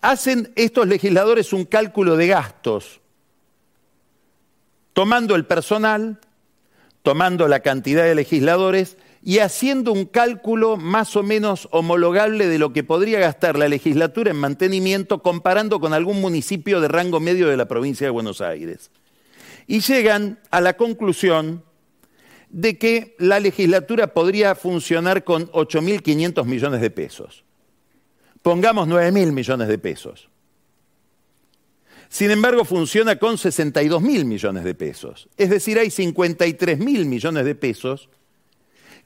Hacen 0.00 0.52
estos 0.56 0.88
legisladores 0.88 1.52
un 1.52 1.64
cálculo 1.64 2.16
de 2.16 2.26
gastos, 2.26 3.00
tomando 4.98 5.36
el 5.36 5.44
personal, 5.44 6.18
tomando 7.04 7.46
la 7.46 7.60
cantidad 7.60 8.02
de 8.02 8.16
legisladores 8.16 8.96
y 9.22 9.38
haciendo 9.38 9.92
un 9.92 10.06
cálculo 10.06 10.76
más 10.76 11.14
o 11.14 11.22
menos 11.22 11.68
homologable 11.70 12.48
de 12.48 12.58
lo 12.58 12.72
que 12.72 12.82
podría 12.82 13.20
gastar 13.20 13.56
la 13.56 13.68
legislatura 13.68 14.32
en 14.32 14.38
mantenimiento 14.38 15.22
comparando 15.22 15.78
con 15.78 15.92
algún 15.92 16.20
municipio 16.20 16.80
de 16.80 16.88
rango 16.88 17.20
medio 17.20 17.46
de 17.46 17.56
la 17.56 17.68
provincia 17.68 18.08
de 18.08 18.10
Buenos 18.10 18.40
Aires. 18.40 18.90
Y 19.68 19.82
llegan 19.82 20.40
a 20.50 20.60
la 20.60 20.76
conclusión 20.76 21.62
de 22.50 22.76
que 22.76 23.14
la 23.20 23.38
legislatura 23.38 24.08
podría 24.08 24.56
funcionar 24.56 25.22
con 25.22 25.48
8.500 25.52 26.44
millones 26.44 26.80
de 26.80 26.90
pesos. 26.90 27.44
Pongamos 28.42 28.88
9.000 28.88 29.30
millones 29.30 29.68
de 29.68 29.78
pesos. 29.78 30.28
Sin 32.08 32.30
embargo, 32.30 32.64
funciona 32.64 33.16
con 33.16 33.36
62.000 33.36 34.24
millones 34.24 34.64
de 34.64 34.74
pesos. 34.74 35.28
Es 35.36 35.50
decir, 35.50 35.78
hay 35.78 35.88
53.000 35.88 37.04
millones 37.04 37.44
de 37.44 37.54
pesos 37.54 38.08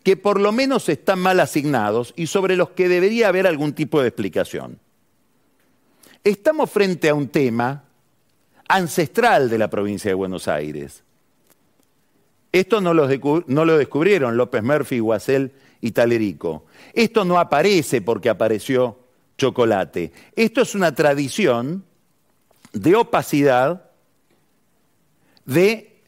que 0.02 0.16
por 0.16 0.40
lo 0.40 0.52
menos 0.52 0.88
están 0.88 1.18
mal 1.18 1.40
asignados 1.40 2.12
y 2.16 2.26
sobre 2.26 2.56
los 2.56 2.70
que 2.70 2.88
debería 2.88 3.28
haber 3.28 3.46
algún 3.46 3.72
tipo 3.72 4.00
de 4.00 4.08
explicación. 4.08 4.78
Estamos 6.24 6.70
frente 6.70 7.08
a 7.08 7.14
un 7.14 7.28
tema 7.28 7.84
ancestral 8.68 9.50
de 9.50 9.58
la 9.58 9.68
provincia 9.68 10.10
de 10.10 10.14
Buenos 10.14 10.48
Aires. 10.48 11.02
Esto 12.52 12.80
no 12.80 12.92
lo, 12.94 13.06
descubrieron 13.78 14.36
López 14.36 14.62
Murphy, 14.62 14.98
Guasel 14.98 15.52
y 15.80 15.92
Talerico. 15.92 16.66
Esto 16.92 17.24
no 17.24 17.38
aparece 17.38 18.02
porque 18.02 18.28
apareció 18.28 18.98
chocolate. 19.38 20.12
Esto 20.36 20.60
es 20.60 20.74
una 20.74 20.94
tradición 20.94 21.84
de 22.72 22.96
opacidad 22.96 23.90
de 25.44 26.00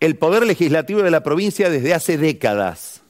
el 0.00 0.16
poder 0.16 0.46
legislativo 0.46 1.02
de 1.02 1.10
la 1.10 1.22
provincia 1.22 1.70
desde 1.70 1.94
hace 1.94 2.18
décadas. 2.18 3.02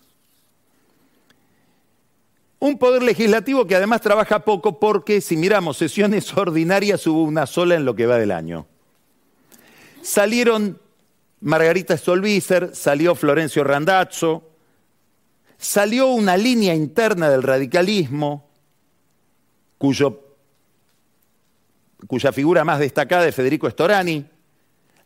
Un 2.60 2.78
poder 2.78 3.02
legislativo 3.02 3.66
que 3.66 3.76
además 3.76 4.00
trabaja 4.00 4.40
poco 4.40 4.80
porque 4.80 5.20
si 5.20 5.36
miramos 5.36 5.76
sesiones 5.76 6.32
ordinarias 6.36 7.06
hubo 7.06 7.22
una 7.22 7.46
sola 7.46 7.74
en 7.74 7.84
lo 7.84 7.94
que 7.94 8.06
va 8.06 8.18
del 8.18 8.32
año. 8.32 8.66
Salieron 10.02 10.80
Margarita 11.40 11.96
Stolbizer, 11.96 12.74
salió 12.74 13.14
Florencio 13.14 13.62
Randazzo, 13.62 14.50
salió 15.56 16.08
una 16.08 16.36
línea 16.36 16.74
interna 16.74 17.28
del 17.30 17.42
radicalismo 17.42 18.48
cuyo, 19.76 20.27
cuya 22.06 22.32
figura 22.32 22.64
más 22.64 22.78
destacada 22.78 23.26
es 23.26 23.34
Federico 23.34 23.68
Storani, 23.68 24.24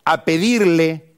a 0.04 0.24
pedirle 0.24 1.12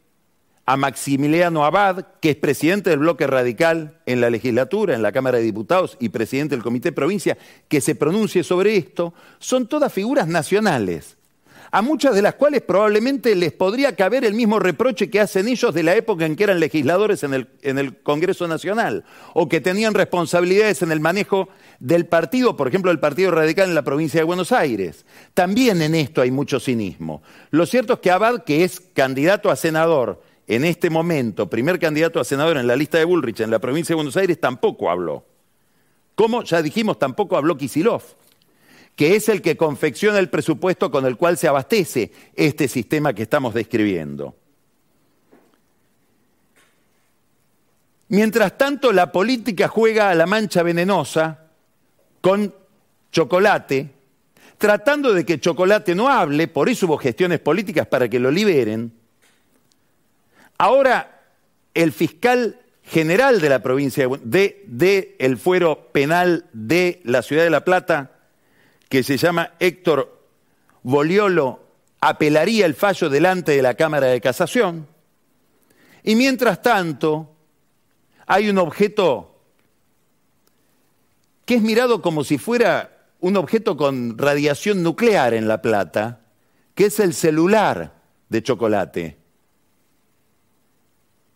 a 0.67 0.77
Maximiliano 0.77 1.65
Abad, 1.65 2.07
que 2.21 2.31
es 2.31 2.37
presidente 2.37 2.91
del 2.91 3.01
bloque 3.01 3.27
radical 3.27 4.01
en 4.07 4.21
la 4.21 4.31
legislatura, 4.31 4.95
en 4.95 5.03
la 5.03 5.13
Cámara 5.13 5.39
de 5.39 5.45
Diputados 5.45 5.97
y 6.01 6.09
presidente 6.09 6.55
del 6.55 6.63
Comité 6.63 6.89
de 6.89 6.95
Provincia, 6.95 7.37
que 7.69 7.81
se 7.81 7.95
pronuncie 7.95 8.43
sobre 8.43 8.77
esto, 8.77 9.13
son 9.39 9.67
todas 9.67 9.93
figuras 9.93 10.27
nacionales, 10.27 11.19
a 11.75 11.83
muchas 11.83 12.15
de 12.15 12.23
las 12.23 12.37
cuales 12.37 12.63
probablemente 12.63 13.35
les 13.35 13.51
podría 13.51 13.97
caber 13.97 14.25
el 14.25 14.35
mismo 14.35 14.61
reproche 14.61 15.11
que 15.11 15.19
hacen 15.19 15.49
ellos 15.49 15.75
de 15.75 15.83
la 15.83 15.97
época 15.97 16.25
en 16.25 16.37
que 16.37 16.45
eran 16.45 16.61
legisladores 16.61 17.25
en 17.25 17.35
el, 17.35 17.97
Congreso 18.05 18.47
Nacional, 18.47 19.03
o 19.33 19.49
que 19.49 19.61
tenían 19.61 19.93
responsabilidades 19.93 20.83
en 20.83 20.93
el 20.93 21.01
manejo 21.01 21.49
del 21.81 22.07
partido, 22.07 22.57
por 22.57 22.69
ejemplo, 22.69 22.93
el 22.93 23.01
Partido 23.01 23.33
Radical 23.33 23.69
en 23.71 23.75
la 23.75 23.83
provincia 23.83 24.21
de 24.21 24.25
Buenos 24.25 24.53
Aires. 24.53 25.05
También 25.35 25.83
en 25.83 25.97
esto 25.97 26.23
hay 26.23 26.31
mucho 26.31 26.61
cinismo. 26.61 27.25
Lo 27.51 27.67
cierto 27.67 27.95
es 27.95 27.99
que 27.99 28.13
Abad, 28.13 28.45
que 28.45 28.63
es 28.63 28.79
candidato 28.79 29.51
a 29.51 29.57
senador, 29.57 30.23
en 30.47 30.65
este 30.65 30.91
momento, 30.91 31.51
primer 31.51 31.81
candidato 31.81 32.21
a 32.21 32.25
senador 32.25 32.57
en 32.57 32.69
la 32.69 32.77
lista 32.77 32.99
de 32.99 33.05
Bullrich 33.05 33.41
en 33.41 33.51
la 33.51 33.59
provincia 33.59 33.95
de 33.95 33.97
Buenos 33.97 34.17
Aires, 34.17 34.39
tampoco 34.39 34.91
habló. 34.91 35.27
Como 36.15 36.45
ya 36.45 36.63
dijimos, 36.63 37.01
tampoco 37.01 37.37
habló 37.37 37.57
Kisilov, 37.57 38.03
que 38.97 39.17
es 39.17 39.29
el 39.29 39.43
que 39.43 39.57
confecciona 39.57 40.19
el 40.19 40.31
presupuesto 40.31 40.91
con 40.91 41.07
el 41.07 41.17
cual 41.17 41.37
se 41.37 41.49
abastece 41.49 42.13
este 42.35 42.69
sistema 42.69 43.13
que 43.13 43.23
estamos 43.23 43.55
describiendo. 43.55 44.37
Mientras 48.09 48.57
tanto, 48.57 48.93
la 48.93 49.11
política 49.11 49.67
juega 49.67 50.11
a 50.11 50.15
la 50.15 50.27
mancha 50.27 50.63
venenosa 50.63 51.47
con 52.21 52.55
chocolate, 53.11 53.91
tratando 54.59 55.13
de 55.13 55.25
que 55.25 55.41
chocolate 55.41 55.95
no 55.95 56.09
hable, 56.09 56.47
por 56.49 56.69
eso 56.69 56.87
hubo 56.87 56.99
gestiones 56.99 57.41
políticas 57.41 57.87
para 57.87 58.09
que 58.09 58.21
lo 58.21 58.31
liberen 58.31 58.93
Ahora, 60.59 61.21
el 61.75 61.93
fiscal 61.93 62.61
general 62.85 63.41
de 63.41 63.49
la 63.49 63.63
provincia 63.63 64.09
de, 64.23 65.17
el 65.19 65.37
fuero 65.37 65.89
penal 65.93 66.47
de 66.53 67.01
la 67.05 67.23
ciudad 67.23 67.45
de 67.45 67.51
La 67.51 67.65
Plata, 67.65 68.13
que 68.95 69.03
se 69.03 69.17
llama 69.17 69.55
Héctor 69.59 70.23
Boliolo, 70.85 71.65
apelaría 72.01 72.65
el 72.65 72.77
fallo 72.77 73.09
delante 73.09 73.51
de 73.51 73.61
la 73.61 73.75
Cámara 73.75 74.07
de 74.07 74.21
Casación. 74.21 74.87
Y 76.05 76.15
mientras 76.15 76.63
tanto, 76.63 77.35
hay 78.25 78.49
un 78.49 78.59
objeto 78.59 79.41
que 81.45 81.57
es 81.57 81.63
mirado 81.63 82.01
como 82.03 82.23
si 82.23 82.39
fuera 82.39 83.09
un 83.19 83.37
objeto 83.37 83.77
con 83.77 84.17
radiación 84.17 84.85
nuclear 84.85 85.35
en 85.35 85.49
La 85.49 85.61
Plata, 85.61 86.21
que 86.77 86.87
es 86.87 87.01
el 87.01 87.15
celular 87.15 87.95
de 88.29 88.43
chocolate 88.45 89.19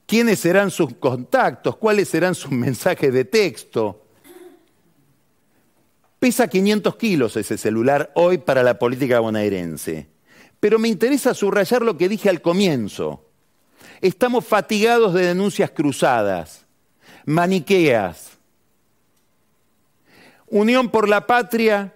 quiénes 0.06 0.38
serán 0.38 0.70
sus 0.70 0.94
contactos, 0.94 1.76
cuáles 1.76 2.08
serán 2.08 2.34
sus 2.34 2.50
mensajes 2.52 3.12
de 3.12 3.24
texto. 3.24 4.06
Pesa 6.18 6.48
500 6.48 6.96
kilos 6.96 7.36
ese 7.36 7.56
celular 7.56 8.10
hoy 8.14 8.38
para 8.38 8.62
la 8.62 8.78
política 8.78 9.20
bonaerense. 9.20 10.08
Pero 10.60 10.78
me 10.78 10.88
interesa 10.88 11.34
subrayar 11.34 11.82
lo 11.82 11.96
que 11.96 12.08
dije 12.08 12.28
al 12.28 12.42
comienzo. 12.42 13.24
Estamos 14.00 14.44
fatigados 14.44 15.14
de 15.14 15.26
denuncias 15.26 15.70
cruzadas, 15.70 16.66
maniqueas. 17.24 18.38
Unión 20.48 20.88
por 20.88 21.08
la 21.08 21.26
Patria 21.26 21.94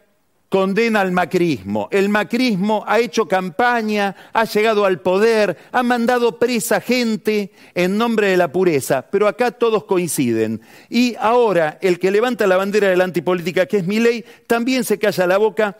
condena 0.52 1.00
al 1.00 1.12
macrismo. 1.12 1.88
El 1.90 2.10
macrismo 2.10 2.84
ha 2.86 2.98
hecho 2.98 3.26
campaña, 3.26 4.14
ha 4.34 4.44
llegado 4.44 4.84
al 4.84 5.00
poder, 5.00 5.56
ha 5.72 5.82
mandado 5.82 6.38
presa 6.38 6.82
gente 6.82 7.52
en 7.74 7.96
nombre 7.96 8.26
de 8.26 8.36
la 8.36 8.52
pureza, 8.52 9.06
pero 9.10 9.28
acá 9.28 9.52
todos 9.52 9.84
coinciden. 9.84 10.60
Y 10.90 11.16
ahora 11.18 11.78
el 11.80 11.98
que 11.98 12.10
levanta 12.10 12.46
la 12.46 12.58
bandera 12.58 12.88
de 12.88 12.98
la 12.98 13.04
antipolítica, 13.04 13.64
que 13.64 13.78
es 13.78 13.86
mi 13.86 13.98
ley, 13.98 14.26
también 14.46 14.84
se 14.84 14.98
calla 14.98 15.26
la 15.26 15.38
boca 15.38 15.78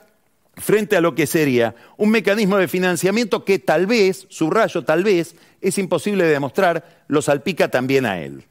frente 0.55 0.97
a 0.97 1.03
lo 1.03 1.15
que 1.15 1.27
sería 1.27 1.75
un 1.99 2.09
mecanismo 2.09 2.57
de 2.57 2.67
financiamiento 2.67 3.45
que 3.45 3.59
tal 3.59 3.87
vez, 3.87 4.25
subrayo 4.31 4.85
tal 4.85 5.05
vez, 5.05 5.37
es 5.61 5.77
imposible 5.77 6.25
de 6.25 6.31
demostrar, 6.31 7.05
lo 7.09 7.21
salpica 7.21 7.69
también 7.69 8.07
a 8.07 8.23
él. 8.23 8.47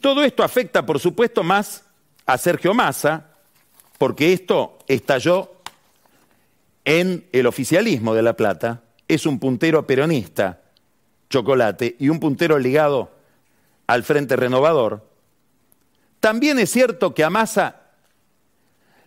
Todo 0.00 0.24
esto 0.24 0.42
afecta, 0.42 0.84
por 0.84 0.98
supuesto, 0.98 1.44
más 1.44 1.84
a 2.26 2.36
Sergio 2.38 2.74
Massa, 2.74 3.29
porque 4.00 4.32
esto 4.32 4.78
estalló 4.88 5.56
en 6.86 7.28
el 7.32 7.46
oficialismo 7.46 8.14
de 8.14 8.22
La 8.22 8.32
Plata, 8.32 8.80
es 9.06 9.26
un 9.26 9.38
puntero 9.38 9.86
peronista, 9.86 10.62
chocolate, 11.28 11.96
y 11.98 12.08
un 12.08 12.18
puntero 12.18 12.58
ligado 12.58 13.10
al 13.86 14.02
Frente 14.02 14.36
Renovador. 14.36 15.06
También 16.18 16.58
es 16.58 16.70
cierto 16.70 17.12
que 17.12 17.24
a 17.24 17.28
Massa 17.28 17.90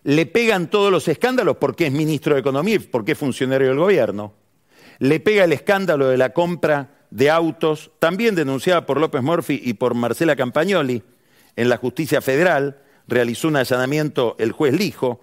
le 0.04 0.26
pegan 0.26 0.70
todos 0.70 0.92
los 0.92 1.08
escándalos 1.08 1.56
porque 1.56 1.86
es 1.86 1.92
ministro 1.92 2.34
de 2.34 2.42
Economía 2.42 2.76
y 2.76 2.78
porque 2.78 3.12
es 3.12 3.18
funcionario 3.18 3.66
del 3.66 3.78
gobierno. 3.78 4.32
Le 5.00 5.18
pega 5.18 5.42
el 5.42 5.52
escándalo 5.52 6.06
de 6.06 6.18
la 6.18 6.32
compra 6.32 6.90
de 7.10 7.30
autos, 7.30 7.90
también 7.98 8.36
denunciada 8.36 8.86
por 8.86 9.00
López 9.00 9.24
Murphy 9.24 9.60
y 9.60 9.74
por 9.74 9.94
Marcela 9.94 10.36
Campagnoli 10.36 11.02
en 11.56 11.68
la 11.68 11.78
justicia 11.78 12.22
federal. 12.22 12.78
Realizó 13.06 13.48
un 13.48 13.56
allanamiento 13.56 14.36
el 14.38 14.52
juez 14.52 14.74
Lijo 14.74 15.20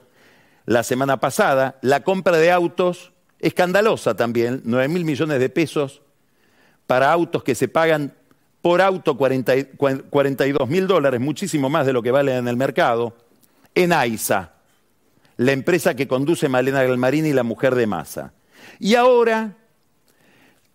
la 0.66 0.84
semana 0.84 1.20
pasada. 1.20 1.80
La 1.82 2.04
compra 2.04 2.38
de 2.38 2.52
autos, 2.52 3.12
escandalosa 3.40 4.16
también, 4.16 4.62
9 4.66 4.88
mil 4.88 5.06
millones 5.06 5.40
de 5.40 5.50
pesos 5.50 6.02
para 6.88 7.12
autos 7.12 7.44
que 7.44 7.56
se 7.56 7.68
pagan 7.68 8.14
por 8.62 8.82
auto 8.82 9.18
42 9.18 10.70
mil 10.70 10.86
dólares, 10.86 11.20
muchísimo 11.20 11.70
más 11.70 11.86
de 11.86 11.94
lo 11.94 12.04
que 12.04 12.12
vale 12.12 12.38
en 12.38 12.48
el 12.48 12.58
mercado, 12.58 13.16
en 13.74 13.92
AISA 13.92 14.54
la 15.42 15.54
empresa 15.54 15.96
que 15.96 16.08
conduce 16.08 16.50
Malena 16.50 16.84
Galmarini 16.84 17.30
y 17.30 17.34
la 17.34 17.42
mujer 17.42 17.74
de 17.74 17.88
Massa. 17.88 18.32
Y 18.78 18.94
ahora, 18.94 19.58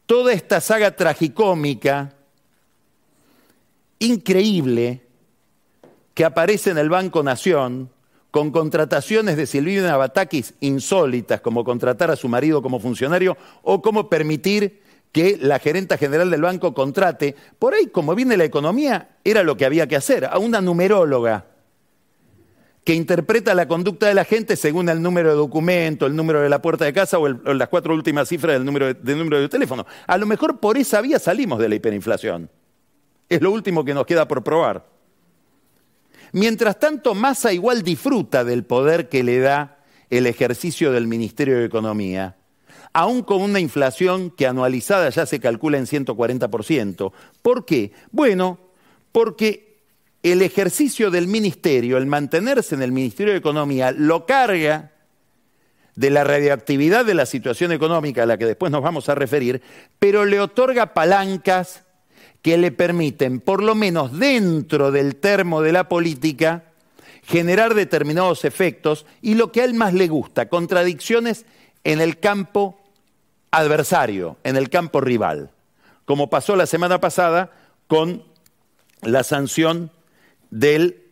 toda 0.06 0.32
esta 0.32 0.60
saga 0.60 0.96
tragicómica, 0.96 2.14
increíble, 4.00 5.05
que 6.16 6.24
aparece 6.24 6.70
en 6.70 6.78
el 6.78 6.88
Banco 6.88 7.22
Nación, 7.22 7.90
con 8.30 8.50
contrataciones 8.50 9.36
de 9.36 9.44
Silvina 9.44 9.98
Batakis 9.98 10.54
insólitas, 10.60 11.42
como 11.42 11.62
contratar 11.62 12.10
a 12.10 12.16
su 12.16 12.26
marido 12.26 12.62
como 12.62 12.80
funcionario 12.80 13.36
o 13.62 13.82
como 13.82 14.08
permitir 14.08 14.80
que 15.12 15.36
la 15.38 15.58
gerenta 15.58 15.98
general 15.98 16.30
del 16.30 16.40
banco 16.40 16.72
contrate. 16.72 17.36
Por 17.58 17.74
ahí, 17.74 17.88
como 17.88 18.14
viene 18.14 18.38
la 18.38 18.44
economía, 18.44 19.10
era 19.24 19.42
lo 19.42 19.58
que 19.58 19.66
había 19.66 19.86
que 19.88 19.96
hacer, 19.96 20.24
a 20.24 20.38
una 20.38 20.62
numeróloga 20.62 21.44
que 22.82 22.94
interpreta 22.94 23.54
la 23.54 23.68
conducta 23.68 24.06
de 24.06 24.14
la 24.14 24.24
gente 24.24 24.56
según 24.56 24.88
el 24.88 25.02
número 25.02 25.28
de 25.28 25.36
documento, 25.36 26.06
el 26.06 26.16
número 26.16 26.40
de 26.40 26.48
la 26.48 26.62
puerta 26.62 26.86
de 26.86 26.94
casa 26.94 27.18
o, 27.18 27.28
las 27.28 27.68
cuatro 27.68 27.92
últimas 27.92 28.26
cifras 28.26 28.54
del 28.54 28.64
número 28.64 28.94
de, 28.94 29.16
número 29.16 29.38
de 29.38 29.50
teléfono. 29.50 29.84
A 30.06 30.16
lo 30.16 30.24
mejor 30.24 30.60
por 30.60 30.78
esa 30.78 31.02
vía 31.02 31.18
salimos 31.18 31.58
de 31.58 31.68
la 31.68 31.74
hiperinflación. 31.74 32.48
Es 33.28 33.42
lo 33.42 33.50
último 33.50 33.84
que 33.84 33.92
nos 33.92 34.06
queda 34.06 34.26
por 34.26 34.42
probar. 34.42 34.95
Mientras 36.32 36.78
tanto, 36.78 37.14
Massa 37.14 37.52
igual 37.52 37.82
disfruta 37.82 38.44
del 38.44 38.64
poder 38.64 39.08
que 39.08 39.22
le 39.22 39.38
da 39.38 39.78
el 40.10 40.26
ejercicio 40.26 40.92
del 40.92 41.06
Ministerio 41.06 41.58
de 41.58 41.64
Economía, 41.64 42.36
aún 42.92 43.22
con 43.22 43.42
una 43.42 43.60
inflación 43.60 44.30
que 44.30 44.46
anualizada 44.46 45.10
ya 45.10 45.26
se 45.26 45.40
calcula 45.40 45.78
en 45.78 45.86
140%. 45.86 47.12
¿Por 47.42 47.64
qué? 47.64 47.92
Bueno, 48.10 48.58
porque 49.12 49.80
el 50.22 50.42
ejercicio 50.42 51.10
del 51.10 51.28
ministerio, 51.28 51.98
el 51.98 52.06
mantenerse 52.06 52.74
en 52.74 52.82
el 52.82 52.92
Ministerio 52.92 53.32
de 53.32 53.38
Economía, 53.38 53.92
lo 53.92 54.26
carga 54.26 54.92
de 55.94 56.10
la 56.10 56.24
radioactividad 56.24 57.06
de 57.06 57.14
la 57.14 57.26
situación 57.26 57.72
económica 57.72 58.22
a 58.22 58.26
la 58.26 58.36
que 58.36 58.44
después 58.44 58.70
nos 58.70 58.82
vamos 58.82 59.08
a 59.08 59.14
referir, 59.14 59.62
pero 59.98 60.24
le 60.24 60.40
otorga 60.40 60.92
palancas 60.92 61.85
que 62.46 62.56
le 62.56 62.70
permiten, 62.70 63.40
por 63.40 63.60
lo 63.60 63.74
menos 63.74 64.16
dentro 64.20 64.92
del 64.92 65.16
termo 65.16 65.62
de 65.62 65.72
la 65.72 65.88
política, 65.88 66.62
generar 67.24 67.74
determinados 67.74 68.44
efectos 68.44 69.04
y 69.20 69.34
lo 69.34 69.50
que 69.50 69.62
a 69.62 69.64
él 69.64 69.74
más 69.74 69.94
le 69.94 70.06
gusta, 70.06 70.48
contradicciones 70.48 71.44
en 71.82 72.00
el 72.00 72.20
campo 72.20 72.78
adversario, 73.50 74.36
en 74.44 74.54
el 74.54 74.70
campo 74.70 75.00
rival, 75.00 75.50
como 76.04 76.30
pasó 76.30 76.54
la 76.54 76.66
semana 76.66 77.00
pasada 77.00 77.50
con 77.88 78.22
la 79.02 79.24
sanción 79.24 79.90
de 80.52 81.02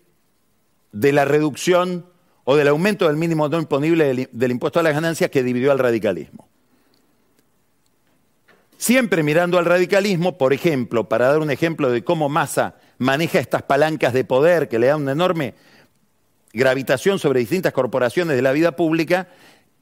la 0.93 1.25
reducción 1.25 2.07
o 2.45 2.55
del 2.55 2.69
aumento 2.69 3.09
del 3.09 3.17
mínimo 3.17 3.49
no 3.49 3.59
imponible 3.59 4.29
del, 4.31 4.53
impuesto 4.53 4.79
a 4.79 4.85
las 4.85 4.95
ganancias 4.95 5.31
que 5.31 5.43
dividió 5.43 5.73
al 5.73 5.81
radicalismo. 5.81 6.47
Siempre 8.77 9.23
mirando 9.23 9.59
al 9.59 9.65
radicalismo, 9.65 10.37
por 10.37 10.53
ejemplo, 10.53 11.09
para 11.09 11.29
dar 11.29 11.39
un 11.39 11.51
ejemplo 11.51 11.91
de 11.91 12.05
cómo 12.05 12.29
Massa 12.29 12.77
maneja 12.99 13.39
estas 13.39 13.63
palancas 13.63 14.13
de 14.13 14.25
poder 14.25 14.69
que 14.69 14.79
le 14.79 14.89
dan 14.89 15.03
una 15.03 15.13
enorme 15.13 15.55
gravitación 16.53 17.19
sobre 17.19 17.41
distintas 17.41 17.73
corporaciones 17.73 18.37
de 18.37 18.43
la 18.43 18.53
vida 18.53 18.77
pública, 18.77 19.29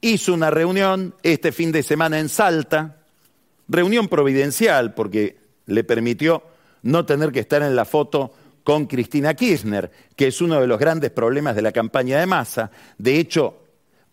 hizo 0.01 0.33
una 0.33 0.49
reunión 0.49 1.15
este 1.23 1.51
fin 1.51 1.71
de 1.71 1.83
semana 1.83 2.19
en 2.19 2.29
Salta, 2.29 2.97
reunión 3.67 4.07
providencial 4.07 4.93
porque 4.93 5.37
le 5.65 5.83
permitió 5.83 6.43
no 6.81 7.05
tener 7.05 7.31
que 7.31 7.39
estar 7.39 7.61
en 7.61 7.75
la 7.75 7.85
foto 7.85 8.33
con 8.63 8.85
Cristina 8.85 9.33
Kirchner, 9.33 9.91
que 10.15 10.27
es 10.27 10.41
uno 10.41 10.59
de 10.59 10.67
los 10.67 10.79
grandes 10.79 11.11
problemas 11.11 11.55
de 11.55 11.61
la 11.61 11.71
campaña 11.71 12.19
de 12.19 12.25
Massa. 12.25 12.71
De 12.97 13.19
hecho, 13.19 13.62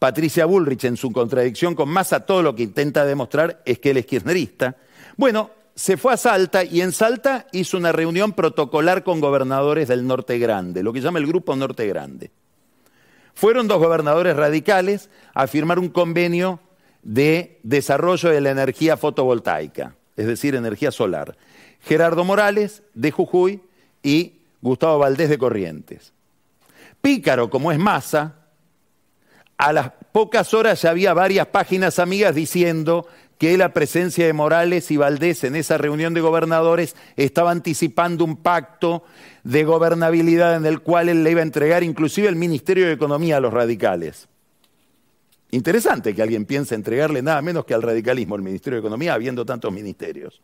Patricia 0.00 0.46
Bullrich, 0.46 0.86
en 0.86 0.96
su 0.96 1.12
contradicción 1.12 1.74
con 1.74 1.90
Massa, 1.90 2.20
todo 2.20 2.42
lo 2.42 2.56
que 2.56 2.62
intenta 2.62 3.04
demostrar 3.04 3.60
es 3.66 3.78
que 3.80 3.90
él 3.90 3.98
es 3.98 4.06
kirchnerista. 4.06 4.76
Bueno, 5.18 5.50
se 5.74 5.98
fue 5.98 6.14
a 6.14 6.16
Salta 6.16 6.64
y 6.64 6.80
en 6.80 6.92
Salta 6.92 7.46
hizo 7.52 7.76
una 7.76 7.92
reunión 7.92 8.32
protocolar 8.32 9.04
con 9.04 9.20
gobernadores 9.20 9.88
del 9.88 10.06
Norte 10.06 10.38
Grande, 10.38 10.82
lo 10.82 10.94
que 10.94 11.02
llama 11.02 11.18
el 11.18 11.26
Grupo 11.26 11.54
Norte 11.54 11.86
Grande. 11.86 12.30
Fueron 13.34 13.68
dos 13.68 13.78
gobernadores 13.78 14.34
radicales 14.36 15.10
a 15.34 15.46
firmar 15.46 15.78
un 15.78 15.90
convenio 15.90 16.60
de 17.02 17.60
desarrollo 17.62 18.30
de 18.30 18.40
la 18.40 18.52
energía 18.52 18.96
fotovoltaica, 18.96 19.96
es 20.16 20.26
decir, 20.26 20.54
energía 20.54 20.92
solar. 20.92 21.36
Gerardo 21.82 22.24
Morales, 22.24 22.82
de 22.94 23.10
Jujuy, 23.10 23.60
y 24.02 24.32
Gustavo 24.62 24.98
Valdés 24.98 25.28
de 25.28 25.36
Corrientes. 25.36 26.14
Pícaro, 27.02 27.50
como 27.50 27.70
es 27.70 27.78
masa, 27.78 28.39
a 29.60 29.72
las 29.72 29.92
pocas 30.12 30.54
horas 30.54 30.80
ya 30.82 30.90
había 30.90 31.12
varias 31.12 31.46
páginas 31.46 31.98
amigas 31.98 32.34
diciendo 32.34 33.06
que 33.38 33.56
la 33.58 33.72
presencia 33.72 34.26
de 34.26 34.32
Morales 34.32 34.90
y 34.90 34.96
Valdés 34.96 35.44
en 35.44 35.54
esa 35.54 35.78
reunión 35.78 36.14
de 36.14 36.20
gobernadores 36.20 36.96
estaba 37.16 37.50
anticipando 37.50 38.24
un 38.24 38.36
pacto 38.36 39.04
de 39.44 39.64
gobernabilidad 39.64 40.56
en 40.56 40.66
el 40.66 40.80
cual 40.80 41.08
él 41.08 41.24
le 41.24 41.30
iba 41.32 41.40
a 41.40 41.44
entregar 41.44 41.82
inclusive 41.82 42.28
el 42.28 42.36
Ministerio 42.36 42.86
de 42.86 42.92
Economía 42.92 43.36
a 43.36 43.40
los 43.40 43.52
radicales. 43.52 44.28
Interesante 45.50 46.14
que 46.14 46.22
alguien 46.22 46.46
piense 46.46 46.74
entregarle 46.74 47.22
nada 47.22 47.42
menos 47.42 47.64
que 47.64 47.74
al 47.74 47.82
radicalismo 47.82 48.36
el 48.36 48.42
Ministerio 48.42 48.76
de 48.76 48.80
Economía 48.80 49.14
habiendo 49.14 49.44
tantos 49.44 49.72
ministerios. 49.72 50.40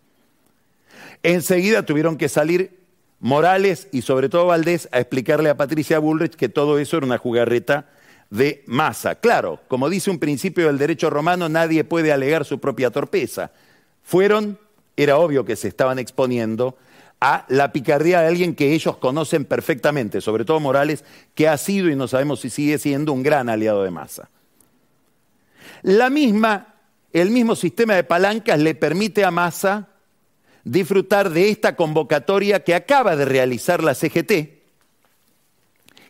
Enseguida 1.22 1.84
tuvieron 1.84 2.16
que 2.16 2.28
salir 2.28 2.80
Morales 3.20 3.88
y 3.92 4.02
sobre 4.02 4.28
todo 4.28 4.46
Valdés 4.46 4.90
a 4.92 5.00
explicarle 5.00 5.48
a 5.48 5.56
Patricia 5.56 5.98
Bullrich 5.98 6.34
que 6.34 6.50
todo 6.50 6.78
eso 6.78 6.98
era 6.98 7.06
una 7.06 7.18
jugarreta 7.18 7.88
de 8.30 8.64
masa. 8.66 9.16
Claro, 9.16 9.60
como 9.68 9.88
dice 9.88 10.10
un 10.10 10.18
principio 10.18 10.66
del 10.66 10.78
derecho 10.78 11.10
romano, 11.10 11.48
nadie 11.48 11.84
puede 11.84 12.12
alegar 12.12 12.44
su 12.44 12.58
propia 12.58 12.90
torpeza. 12.90 13.50
Fueron, 14.02 14.58
era 14.96 15.18
obvio 15.18 15.44
que 15.44 15.56
se 15.56 15.68
estaban 15.68 15.98
exponiendo 15.98 16.76
a 17.20 17.46
la 17.48 17.72
picardía 17.72 18.20
de 18.20 18.28
alguien 18.28 18.54
que 18.54 18.72
ellos 18.72 18.98
conocen 18.98 19.44
perfectamente, 19.44 20.20
sobre 20.20 20.44
todo 20.44 20.60
Morales, 20.60 21.04
que 21.34 21.48
ha 21.48 21.56
sido 21.56 21.88
y 21.88 21.96
no 21.96 22.08
sabemos 22.08 22.40
si 22.40 22.50
sigue 22.50 22.78
siendo 22.78 23.12
un 23.12 23.22
gran 23.22 23.48
aliado 23.48 23.82
de 23.82 23.90
masa. 23.90 24.28
La 25.82 26.10
misma, 26.10 26.74
el 27.12 27.30
mismo 27.30 27.56
sistema 27.56 27.94
de 27.94 28.04
palancas 28.04 28.58
le 28.58 28.74
permite 28.74 29.24
a 29.24 29.30
Massa 29.30 29.88
disfrutar 30.64 31.30
de 31.30 31.48
esta 31.48 31.76
convocatoria 31.76 32.64
que 32.64 32.74
acaba 32.74 33.14
de 33.16 33.24
realizar 33.24 33.82
la 33.82 33.94
CGT. 33.94 34.55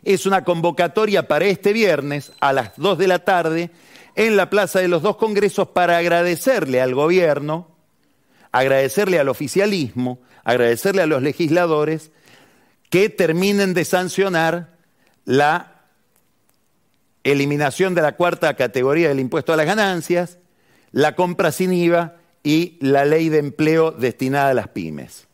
Es 0.07 0.25
una 0.25 0.45
convocatoria 0.45 1.27
para 1.27 1.47
este 1.47 1.73
viernes 1.73 2.31
a 2.38 2.53
las 2.53 2.77
2 2.77 2.97
de 2.97 3.09
la 3.09 3.19
tarde 3.19 3.71
en 4.14 4.37
la 4.37 4.49
Plaza 4.49 4.79
de 4.79 4.87
los 4.87 5.03
Dos 5.03 5.16
Congresos 5.16 5.66
para 5.66 5.99
agradecerle 5.99 6.81
al 6.81 6.95
gobierno, 6.95 7.66
agradecerle 8.53 9.19
al 9.19 9.29
oficialismo, 9.29 10.21
agradecerle 10.45 11.03
a 11.03 11.07
los 11.07 11.23
legisladores 11.23 12.12
que 12.88 13.09
terminen 13.09 13.75
de 13.75 13.85
sancionar 13.85 14.77
la 15.25 15.83
eliminación 17.25 17.97
de 17.97 18.03
la 18.03 18.12
cuarta 18.14 18.55
categoría 18.55 19.09
del 19.09 19.19
impuesto 19.19 19.53
a 19.53 19.57
las 19.57 19.66
ganancias, 19.66 20.38
la 20.92 21.16
compra 21.16 21.51
sin 21.51 21.73
IVA 21.73 22.14
y 22.45 22.79
la 22.81 23.07
ley 23.07 23.29
de 23.29 23.38
empleo 23.38 23.90
destinada 23.90 24.51
a 24.51 24.55
las 24.55 24.69
pymes. 24.69 25.27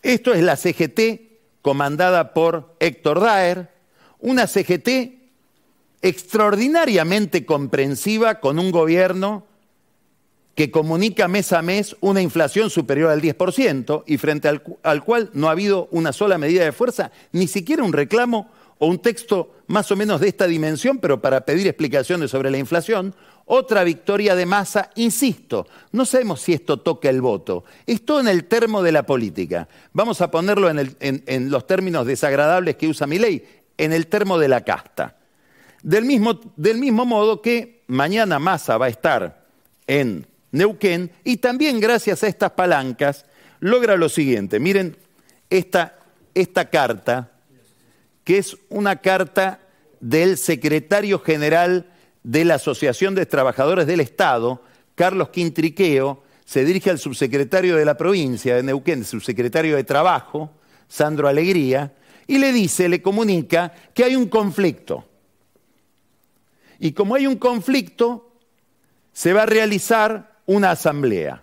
Esto 0.00 0.32
es 0.32 0.44
la 0.44 0.54
CGT 0.54 1.60
comandada 1.60 2.34
por 2.34 2.76
Héctor 2.78 3.18
Daer, 3.18 3.79
una 4.20 4.46
CGT 4.46 5.20
extraordinariamente 6.02 7.44
comprensiva 7.44 8.40
con 8.40 8.58
un 8.58 8.70
gobierno 8.70 9.46
que 10.54 10.70
comunica 10.70 11.28
mes 11.28 11.52
a 11.52 11.62
mes 11.62 11.96
una 12.00 12.20
inflación 12.20 12.70
superior 12.70 13.10
al 13.10 13.22
10% 13.22 14.04
y 14.06 14.18
frente 14.18 14.48
al, 14.48 14.62
al, 14.82 15.04
cual 15.04 15.30
no 15.32 15.48
ha 15.48 15.52
habido 15.52 15.88
una 15.90 16.12
sola 16.12 16.38
medida 16.38 16.64
de 16.64 16.72
fuerza, 16.72 17.12
ni 17.32 17.46
siquiera 17.46 17.84
un 17.84 17.92
reclamo 17.92 18.50
o 18.78 18.86
un 18.86 18.98
texto 18.98 19.54
más 19.68 19.90
o 19.92 19.96
menos 19.96 20.20
de 20.20 20.28
esta 20.28 20.46
dimensión, 20.46 20.98
pero 20.98 21.20
para 21.20 21.42
pedir 21.42 21.66
explicaciones 21.66 22.30
sobre 22.30 22.50
la 22.50 22.58
inflación, 22.58 23.14
otra 23.44 23.84
victoria 23.84 24.34
de 24.34 24.46
masa, 24.46 24.90
insisto, 24.96 25.66
no 25.92 26.04
sabemos 26.04 26.40
si 26.40 26.52
esto 26.52 26.78
toca 26.78 27.10
el 27.10 27.20
voto, 27.20 27.64
es 27.86 28.04
todo 28.04 28.20
en 28.20 28.28
el 28.28 28.44
termo 28.44 28.82
de 28.82 28.92
la 28.92 29.04
política. 29.04 29.68
Vamos 29.92 30.20
a 30.20 30.30
ponerlo 30.30 30.70
en, 30.70 30.96
en 31.00 31.50
los 31.50 31.66
términos 31.66 32.06
desagradables 32.06 32.76
que 32.76 32.88
usa 32.88 33.06
mi 33.06 33.18
ley, 33.18 33.44
en 33.80 33.94
el 33.94 34.08
termo 34.08 34.38
de 34.38 34.48
la 34.48 34.60
casta. 34.60 35.16
Del 35.82 36.04
mismo, 36.04 36.38
del 36.56 36.76
mismo 36.76 37.06
modo 37.06 37.40
que 37.40 37.82
mañana 37.86 38.38
Massa 38.38 38.76
va 38.76 38.86
a 38.86 38.90
estar 38.90 39.46
en 39.86 40.26
Neuquén 40.52 41.10
y 41.24 41.38
también 41.38 41.80
gracias 41.80 42.22
a 42.22 42.28
estas 42.28 42.50
palancas 42.50 43.24
logra 43.60 43.96
lo 43.96 44.10
siguiente. 44.10 44.60
Miren 44.60 44.98
esta, 45.48 45.98
esta 46.34 46.68
carta, 46.68 47.30
que 48.22 48.36
es 48.36 48.54
una 48.68 48.96
carta 48.96 49.60
del 50.00 50.36
secretario 50.36 51.18
general 51.18 51.86
de 52.22 52.44
la 52.44 52.56
Asociación 52.56 53.14
de 53.14 53.24
Trabajadores 53.24 53.86
del 53.86 54.00
Estado, 54.00 54.62
Carlos 54.94 55.30
Quintriqueo, 55.30 56.22
se 56.44 56.66
dirige 56.66 56.90
al 56.90 56.98
subsecretario 56.98 57.76
de 57.76 57.86
la 57.86 57.96
provincia 57.96 58.56
de 58.56 58.62
Neuquén, 58.62 59.06
subsecretario 59.06 59.76
de 59.76 59.84
Trabajo, 59.84 60.50
Sandro 60.86 61.28
Alegría, 61.28 61.94
y 62.30 62.38
le 62.38 62.52
dice, 62.52 62.88
le 62.88 63.02
comunica 63.02 63.72
que 63.92 64.04
hay 64.04 64.14
un 64.14 64.28
conflicto. 64.28 65.04
Y 66.78 66.92
como 66.92 67.16
hay 67.16 67.26
un 67.26 67.34
conflicto, 67.34 68.36
se 69.12 69.32
va 69.32 69.42
a 69.42 69.46
realizar 69.46 70.38
una 70.46 70.70
asamblea. 70.70 71.42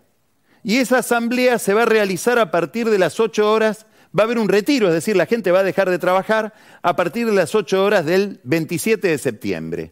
Y 0.64 0.78
esa 0.78 1.00
asamblea 1.00 1.60
se 1.60 1.74
va 1.74 1.84
a 1.84 1.88
realizar 1.88 2.40
a 2.40 2.52
partir 2.52 2.90
de 2.90 3.00
las 3.00 3.20
8 3.20 3.52
horas, 3.52 3.86
va 4.18 4.24
a 4.24 4.28
haber 4.28 4.40
un 4.40 4.48
retiro, 4.48 4.88
es 4.88 4.94
decir, 4.94 5.18
la 5.18 5.26
gente 5.26 5.52
va 5.52 5.60
a 5.60 5.64
dejar 5.64 5.90
de 5.90 6.00
trabajar 6.00 6.54
a 6.82 6.96
partir 6.96 7.26
de 7.26 7.34
las 7.34 7.54
8 7.54 7.84
horas 7.84 8.06
del 8.06 8.40
27 8.46 9.10
de 9.10 9.18
septiembre. 9.18 9.92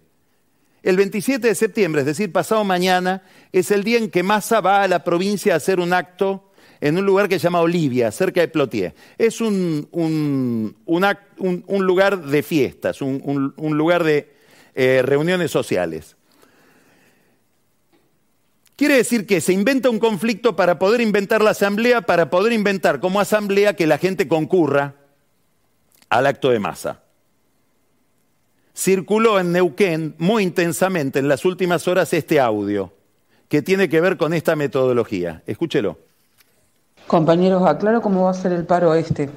El 0.82 0.96
27 0.96 1.46
de 1.46 1.56
septiembre, 1.56 2.02
es 2.04 2.08
decir, 2.08 2.32
pasado 2.32 2.64
mañana, 2.64 3.22
es 3.52 3.70
el 3.70 3.84
día 3.84 3.98
en 3.98 4.10
que 4.10 4.24
Massa 4.24 4.62
va 4.62 4.82
a 4.82 4.88
la 4.88 5.04
provincia 5.04 5.56
a 5.56 5.58
hacer 5.58 5.82
un 5.82 5.92
acto 5.92 6.54
en 6.88 6.98
un 7.00 7.06
lugar 7.06 7.28
que 7.28 7.40
se 7.40 7.46
llama 7.46 7.62
Olivia, 7.62 8.12
cerca 8.12 8.42
de 8.42 8.48
Plotier. 8.48 8.94
Es 9.18 9.42
un, 9.42 9.88
lugar 11.68 12.22
de 12.22 12.44
fiestas, 12.44 13.02
un, 13.02 13.54
lugar 13.58 14.04
de 14.04 14.32
eh, 14.76 15.02
reuniones 15.04 15.50
sociales. 15.50 16.16
Quiere 18.76 18.98
decir 18.98 19.26
que 19.26 19.42
se 19.42 19.52
inventa 19.52 19.90
un 19.90 19.98
conflicto 19.98 20.56
para 20.56 20.78
poder 20.78 21.02
inventar 21.02 21.42
la 21.42 21.52
asamblea, 21.52 22.02
para 22.02 22.30
poder 22.30 22.54
inventar 22.54 23.00
como 23.00 23.20
asamblea 23.20 23.76
que 23.76 23.88
la 23.88 23.98
gente 23.98 24.28
concurra 24.28 24.94
al 26.10 26.28
acto 26.28 26.52
de 26.52 26.60
masa 26.60 27.02
circuló 28.76 29.40
en 29.40 29.54
Neuquén 29.54 30.16
muy 30.18 30.44
intensamente 30.44 31.20
en 31.20 31.30
las 31.30 31.46
últimas 31.46 31.88
horas 31.88 32.12
este 32.12 32.42
audio 32.42 32.94
que 33.48 33.62
tiene 33.62 33.88
que 33.88 34.02
ver 34.02 34.18
con 34.18 34.34
esta 34.34 34.58
metodología. 34.58 35.44
Escúchelo. 35.46 35.98
Compañeros, 37.08 37.68
aclaro 37.68 38.02
cómo 38.02 38.26
va 38.26 38.32
a 38.32 38.34
ser 38.34 38.52
el 38.52 38.66
paro 38.66 38.94
este, 38.94 39.30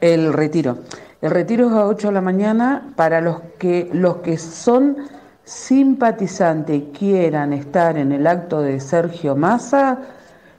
el 0.00 0.32
retiro. 0.32 0.78
El 1.20 1.30
retiro 1.30 1.68
es 1.68 1.72
a 1.72 1.86
8 1.86 2.08
de 2.08 2.14
la 2.14 2.20
mañana 2.20 2.92
para 2.96 3.20
los 3.20 3.40
que, 3.58 3.88
los 3.92 4.16
que 4.18 4.38
son 4.38 4.96
simpatizantes 5.44 6.82
quieran 6.96 7.52
estar 7.52 7.96
en 7.96 8.12
el 8.12 8.26
acto 8.26 8.60
de 8.60 8.80
Sergio 8.80 9.34
Massa. 9.34 9.98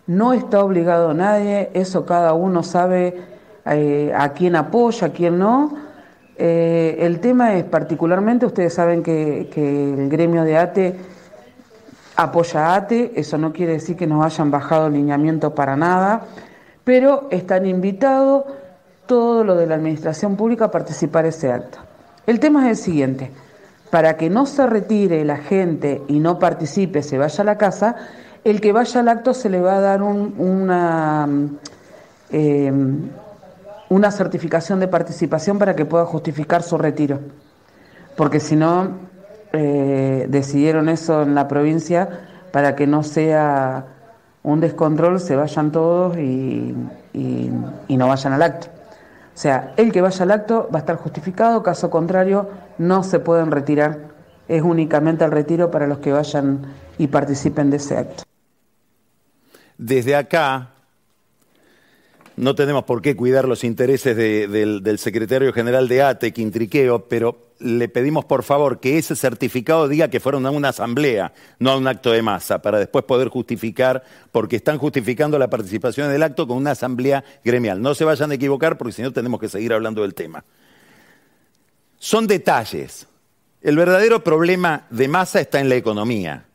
No 0.07 0.33
está 0.33 0.63
obligado 0.63 1.13
nadie, 1.13 1.69
eso 1.73 2.05
cada 2.05 2.33
uno 2.33 2.63
sabe 2.63 3.21
eh, 3.65 4.13
a 4.15 4.29
quién 4.29 4.55
apoya, 4.55 5.07
a 5.07 5.09
quién 5.11 5.37
no 5.37 5.87
eh, 6.39 6.97
el 6.99 7.19
tema 7.19 7.55
es 7.55 7.63
particularmente, 7.63 8.45
ustedes 8.45 8.73
saben 8.73 9.01
que, 9.01 9.49
el 9.55 10.07
gremio 10.07 10.43
de 10.43 10.57
ATE 10.57 10.95
apoya 12.15 12.67
a 12.67 12.75
ATE, 12.75 13.13
eso 13.15 13.39
no 13.39 13.51
quiere 13.51 13.73
decir 13.73 13.95
que 13.97 14.05
nos 14.05 14.23
hayan 14.23 14.51
bajado 14.51 14.87
el 14.87 14.93
lineamiento 14.93 15.55
para 15.55 15.75
nada, 15.75 16.25
pero 16.87 17.27
están 17.31 17.65
invitados 17.65 18.45
todo 19.07 19.43
lo 19.43 19.57
de 19.57 19.67
la 19.67 19.75
administración 19.75 20.37
pública 20.37 20.65
a 20.65 20.71
participar 20.71 21.25
ese 21.25 21.51
acto. 21.51 21.79
El 22.25 22.39
tema 22.39 22.63
es 22.71 22.79
el 22.79 22.85
siguiente, 22.85 23.31
para 23.89 24.15
que 24.15 24.29
no 24.29 24.45
se 24.45 24.65
retire 24.65 25.25
la 25.25 25.35
gente 25.35 26.01
y 26.07 26.21
no 26.21 26.39
participe, 26.39 27.03
se 27.03 27.17
vaya 27.17 27.41
a 27.41 27.43
la 27.43 27.57
casa, 27.57 27.97
el 28.45 28.61
que 28.61 28.71
vaya 28.71 29.01
al 29.01 29.09
acto 29.09 29.33
se 29.33 29.49
le 29.49 29.59
va 29.59 29.75
a 29.75 29.81
dar 29.81 30.01
una... 30.01 31.27
Eh, 32.31 32.71
una 33.89 34.11
certificación 34.11 34.79
de 34.79 34.87
participación 34.87 35.59
para 35.59 35.75
que 35.75 35.85
pueda 35.85 36.05
justificar 36.05 36.63
su 36.63 36.77
retiro. 36.77 37.19
Porque 38.15 38.39
si 38.39 38.55
no, 38.55 38.91
eh, 39.51 40.25
decidieron 40.29 40.87
eso 40.87 41.23
en 41.23 41.35
la 41.35 41.49
provincia 41.49 42.07
para 42.51 42.75
que 42.75 42.87
no 42.87 43.03
sea 43.03 43.96
un 44.47 44.61
descontrol, 44.61 45.19
se 45.19 45.35
vayan 45.35 45.73
todos 45.73 46.17
y, 46.17 46.73
no 47.89 48.07
vayan 48.07 48.31
al 48.31 48.41
acto. 48.41 48.67
O 48.67 49.37
sea, 49.37 49.73
el 49.75 49.91
que 49.91 49.99
vaya 49.99 50.23
al 50.23 50.31
acto 50.31 50.69
va 50.73 50.77
a 50.77 50.79
estar 50.79 50.95
justificado, 50.95 51.61
caso 51.63 51.89
contrario, 51.89 52.49
no 52.77 53.03
se 53.03 53.19
pueden 53.19 53.51
retirar. 53.51 53.99
Es 54.47 54.61
únicamente 54.61 55.25
el 55.25 55.31
retiro 55.31 55.69
para 55.69 55.85
los 55.85 55.97
que 55.97 56.13
vayan 56.13 56.61
y 56.97 57.07
participen 57.07 57.69
de 57.69 57.77
ese 57.77 57.97
acto. 57.97 58.23
Desde 59.77 60.15
acá, 60.15 60.69
no 62.37 62.53
tenemos 62.53 62.83
por 62.83 63.01
qué 63.01 63.15
cuidar 63.15 63.47
los 63.47 63.63
intereses 63.63 64.15
del, 64.15 64.99
secretario 64.99 65.51
general 65.51 65.87
de 65.87 66.03
ATE, 66.03 66.31
Quintriqueo, 66.31 67.07
pero 67.09 67.47
le 67.59 67.89
pedimos 67.89 68.25
por 68.25 68.43
favor 68.43 68.79
que 68.79 68.99
ese 68.99 69.15
certificado 69.15 69.87
diga 69.87 70.09
que 70.09 70.19
fueron 70.19 70.45
a 70.45 70.51
una 70.51 70.69
asamblea, 70.69 71.33
no 71.57 71.71
a 71.71 71.77
un 71.77 71.87
acto 71.87 72.11
de 72.11 72.21
masa, 72.21 72.61
para 72.61 72.77
después 72.77 73.05
poder 73.05 73.29
justificar, 73.29 74.03
porque 74.31 74.55
están 74.57 74.77
justificando 74.77 75.39
la 75.39 75.49
participación 75.49 76.09
en 76.09 76.15
el 76.15 76.21
acto 76.21 76.47
con 76.47 76.57
una 76.57 76.71
asamblea 76.71 77.23
gremial. 77.43 77.81
No 77.81 77.95
se 77.95 78.05
vayan 78.05 78.29
a 78.29 78.35
equivocar 78.35 78.77
porque 78.77 78.93
si 78.93 79.01
no 79.01 79.11
tenemos 79.11 79.39
que 79.39 79.49
seguir 79.49 79.73
hablando 79.73 80.03
del 80.03 80.13
tema. 80.13 80.45
Son 81.97 82.27
detalles. 82.27 83.07
El 83.63 83.75
verdadero 83.75 84.23
problema 84.23 84.85
de 84.91 85.07
masa 85.07 85.41
está 85.41 85.59
en 85.59 85.69
la 85.69 85.75
economía 85.75 86.45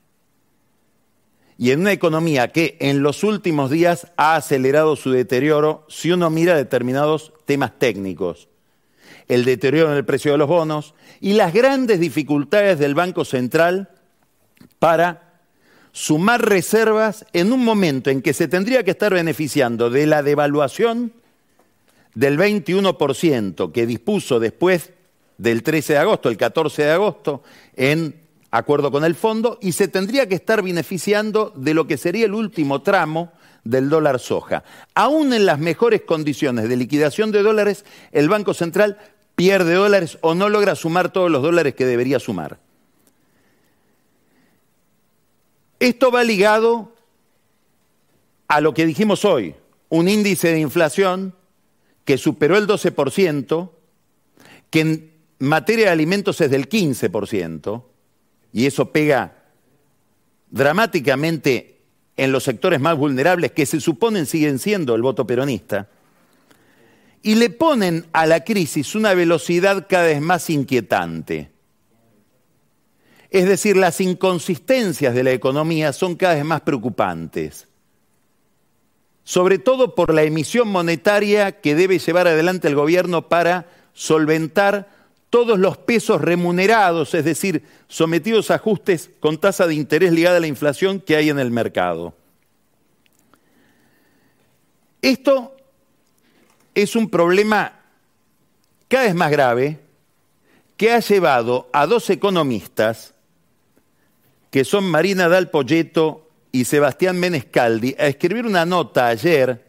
y 1.63 1.71
en 1.71 1.79
una 1.79 1.93
economía 1.93 2.49
que 2.49 2.77
en 2.81 3.05
los 3.05 3.23
últimos 3.23 3.71
días 3.71 4.09
ha 4.17 4.35
acelerado 4.35 4.97
su 4.97 5.13
deterioro 5.13 5.87
si 5.89 6.11
uno 6.11 6.29
mira 6.29 6.57
determinados 6.57 7.33
temas 7.45 7.79
técnicos. 7.79 8.49
El 9.29 9.45
deterioro 9.45 9.93
en 9.93 9.97
el 9.97 10.05
precio 10.05 10.33
de 10.33 10.39
los 10.39 10.49
bonos 10.49 10.93
y 11.21 11.35
las 11.35 11.55
grandes 11.55 12.01
dificultades 12.01 12.81
del 12.81 12.97
Banco 12.97 13.25
Central 13.25 13.91
para 14.81 15.39
sumar 15.93 16.45
reservas 16.45 17.27
en 17.33 17.53
un 17.53 17.65
momento 17.65 18.11
en 18.11 18.23
que 18.23 18.35
se 18.35 18.49
tendría 18.49 18.83
que 18.83 18.91
estar 18.91 19.15
beneficiando 19.15 19.89
de 19.89 20.07
la 20.07 20.25
devaluación 20.25 21.13
del 22.17 22.41
21% 22.41 23.71
que 23.71 23.87
dispuso 23.87 24.41
después 24.41 24.91
del 25.39 25.63
13 25.63 25.93
de 25.93 25.99
agosto, 26.01 26.29
el 26.29 26.37
14 26.37 26.83
de 26.83 26.91
agosto, 26.91 27.45
en 27.77 28.22
acuerdo 28.53 28.93
con 28.93 29.05
el 29.05 29.17
fondo, 29.17 29.59
y 29.61 29.73
se 29.73 29.89
tendría 29.89 30.29
que 30.29 30.37
estar 30.37 30.63
beneficiando 30.63 31.53
de 31.57 31.75
lo 31.75 31.87
que 31.89 31.97
sería 31.97 32.27
el 32.27 32.35
último 32.35 32.83
tramo 32.83 33.33
del 33.65 33.89
dólar 33.89 34.21
soja. 34.21 34.63
Aún 34.95 35.33
en 35.33 35.47
las 35.47 35.59
mejores 35.59 36.03
condiciones 36.03 36.69
de 36.69 36.77
liquidación 36.77 37.33
de 37.33 37.43
dólares, 37.43 37.85
el 38.13 38.29
Banco 38.29 38.55
Central 38.55 38.99
pierde 39.35 39.75
dólares 39.75 40.19
o 40.21 40.35
no 40.35 40.49
logra 40.49 40.75
sumar 40.75 41.13
todos 41.13 41.31
los 41.31 41.43
dólares 41.43 41.75
que 41.75 41.87
debería 41.87 42.21
sumar. 42.21 42.59
Esto 45.81 46.13
va 46.13 46.23
ligado 46.23 46.93
a 48.49 48.61
lo 48.61 48.75
que 48.75 48.87
dijimos 48.87 49.25
hoy, 49.25 49.55
un 49.89 50.09
índice 50.09 50.53
de 50.53 50.61
inflación 50.61 51.35
que 52.05 52.19
superó 52.19 52.59
el 52.59 52.67
12%, 52.67 53.71
que 54.71 54.81
en 54.81 55.13
materia 55.39 55.87
de 55.87 55.93
alimentos 55.93 56.41
es 56.41 56.51
del 56.51 56.69
15%, 56.69 57.83
y 58.53 58.67
eso 58.67 58.91
pega 58.91 59.37
dramáticamente 60.51 61.81
en 62.17 62.33
los 62.33 62.45
sectores 62.45 62.81
más 62.81 62.97
vulnerables 62.97 63.53
que 63.53 63.67
se 63.67 63.81
suponen 63.81 64.27
siguen 64.27 64.59
siendo 64.59 64.95
el 64.95 65.03
voto 65.03 65.27
peronista, 65.27 65.89
y 67.23 67.37
le 67.37 67.51
ponen 67.51 68.07
a 68.13 68.27
la 68.27 68.45
crisis 68.45 68.95
una 68.95 69.15
velocidad 69.15 69.87
cada 69.89 70.05
vez 70.05 70.21
más 70.21 70.51
inquietante. 70.51 71.51
Es 73.31 73.47
decir, 73.47 73.77
las 73.77 74.01
inconsistencias 74.01 75.15
de 75.15 75.23
la 75.23 75.31
economía 75.31 75.93
son 75.93 76.17
cada 76.17 76.35
vez 76.35 76.45
más 76.45 76.61
preocupantes, 76.61 77.69
sobre 79.25 79.59
todo 79.59 79.95
por 79.95 80.13
la 80.13 80.25
emisión 80.25 80.69
monetaria 80.69 81.61
que 81.61 81.75
debe 81.75 81.99
llevar 81.99 82.29
adelante 82.29 82.69
el 82.69 82.75
gobierno 82.75 83.29
para 83.29 83.71
solventar 83.95 84.91
todos 85.33 85.59
los 85.59 85.79
pesos 85.79 86.21
remunerados, 86.21 87.15
es 87.15 87.25
decir, 87.25 87.65
sometidos 87.89 88.51
a 88.51 88.57
ajustes 88.57 89.09
con 89.19 89.39
tasa 89.39 89.67
de 89.67 89.75
interés 89.75 90.13
ligada 90.13 90.37
a 90.37 90.41
la 90.41 90.47
inflación 90.47 91.01
que 91.01 91.17
hay 91.17 91.31
en 91.31 91.39
el 91.39 91.51
mercado. 91.51 92.15
Esto 95.01 95.57
es 96.75 96.95
un 96.97 97.09
problema 97.09 97.81
cada 98.89 99.05
vez 99.05 99.15
más 99.15 99.31
grave 99.31 99.81
que 100.77 100.93
ha 100.93 101.01
llevado 101.01 101.71
a 101.73 101.87
dos 101.87 102.11
economistas, 102.11 103.15
que 104.51 104.67
son 104.67 104.85
Marina 104.85 105.31
Dal 105.31 105.49
Poyeto 105.49 106.29
y 106.53 106.67
Sebastián 106.67 107.19
Menescaldi, 107.19 107.97
a 107.99 108.07
escribir 108.07 108.45
una 108.45 108.67
nota 108.67 109.07
ayer 109.07 109.65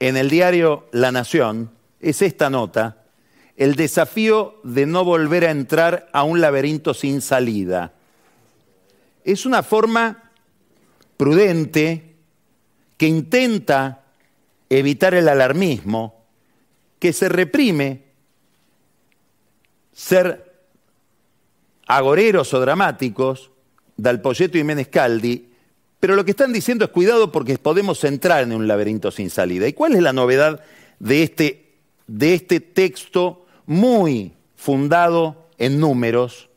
en 0.00 0.16
el 0.16 0.30
diario 0.30 0.88
La 0.92 1.12
Nación, 1.12 1.72
es 2.00 2.22
esta 2.22 2.48
nota, 2.48 2.97
el 3.58 3.74
desafío 3.74 4.60
de 4.62 4.86
no 4.86 5.04
volver 5.04 5.44
a 5.44 5.50
entrar 5.50 6.08
a 6.12 6.22
un 6.22 6.40
laberinto 6.40 6.94
sin 6.94 7.20
salida. 7.20 7.92
Es 9.24 9.44
una 9.44 9.64
forma 9.64 10.30
prudente 11.16 12.14
que 12.96 13.08
intenta 13.08 14.04
evitar 14.70 15.14
el 15.14 15.28
alarmismo, 15.28 16.24
que 17.00 17.12
se 17.12 17.28
reprime 17.28 18.04
ser 19.92 20.54
agoreros 21.88 22.54
o 22.54 22.60
dramáticos, 22.60 23.50
Dalpoyeto 23.96 24.56
y 24.56 24.62
Menescaldi, 24.62 25.48
pero 25.98 26.14
lo 26.14 26.24
que 26.24 26.30
están 26.30 26.52
diciendo 26.52 26.84
es 26.84 26.92
cuidado 26.92 27.32
porque 27.32 27.58
podemos 27.58 28.04
entrar 28.04 28.44
en 28.44 28.52
un 28.52 28.68
laberinto 28.68 29.10
sin 29.10 29.30
salida. 29.30 29.66
¿Y 29.66 29.72
cuál 29.72 29.96
es 29.96 30.02
la 30.02 30.12
novedad 30.12 30.62
de 31.00 31.24
este, 31.24 31.72
de 32.06 32.34
este 32.34 32.60
texto 32.60 33.46
muy 33.68 34.32
fundado 34.56 35.46
en 35.58 35.78
números, 35.78 36.48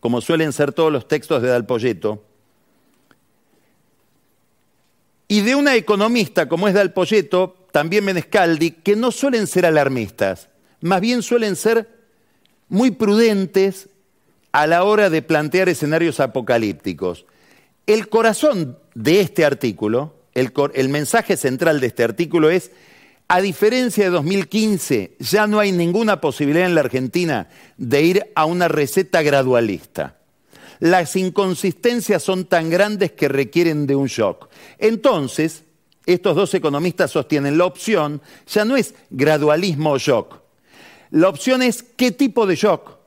como 0.00 0.22
suelen 0.22 0.54
ser 0.54 0.72
todos 0.72 0.90
los 0.90 1.06
textos 1.06 1.42
de 1.42 1.48
Dalpoyeto? 1.48 2.24
Y 5.28 5.42
de 5.42 5.54
una 5.54 5.76
economista 5.76 6.48
como 6.48 6.66
es 6.66 6.72
Dalpoyeto, 6.72 7.56
también 7.72 8.06
Menescaldi, 8.06 8.70
que 8.70 8.96
no 8.96 9.12
suelen 9.12 9.46
ser 9.46 9.66
alarmistas, 9.66 10.48
más 10.80 11.02
bien 11.02 11.22
suelen 11.22 11.56
ser 11.56 11.88
muy 12.70 12.90
prudentes 12.90 13.90
a 14.52 14.66
la 14.66 14.84
hora 14.84 15.10
de 15.10 15.20
plantear 15.20 15.68
escenarios 15.68 16.20
apocalípticos. 16.20 17.26
El 17.86 18.08
corazón 18.08 18.78
de 18.94 19.20
este 19.20 19.44
artículo, 19.44 20.14
el, 20.32 20.88
mensaje 20.88 21.36
central 21.36 21.80
de 21.80 21.88
este 21.88 22.02
artículo 22.02 22.48
es, 22.48 22.70
a 23.32 23.40
diferencia 23.40 24.02
de 24.02 24.10
2015, 24.10 25.14
ya 25.20 25.46
no 25.46 25.60
hay 25.60 25.70
ninguna 25.70 26.20
posibilidad 26.20 26.66
en 26.66 26.74
la 26.74 26.80
Argentina 26.80 27.48
de 27.76 28.02
ir 28.02 28.26
a 28.34 28.44
una 28.44 28.66
receta 28.66 29.22
gradualista. 29.22 30.16
Las 30.80 31.14
inconsistencias 31.14 32.24
son 32.24 32.46
tan 32.46 32.70
grandes 32.70 33.12
que 33.12 33.28
requieren 33.28 33.86
de 33.86 33.94
un 33.94 34.08
shock. 34.08 34.48
Entonces, 34.80 35.62
estos 36.06 36.34
dos 36.34 36.52
economistas 36.54 37.12
sostienen 37.12 37.56
la 37.56 37.66
opción 37.66 38.20
ya 38.48 38.64
no 38.64 38.76
es 38.76 38.96
gradualismo 39.10 39.92
o 39.92 39.98
shock. 39.98 40.40
La 41.12 41.28
opción 41.28 41.62
es 41.62 41.84
qué 41.84 42.10
tipo 42.10 42.48
de 42.48 42.56
shock 42.56 42.98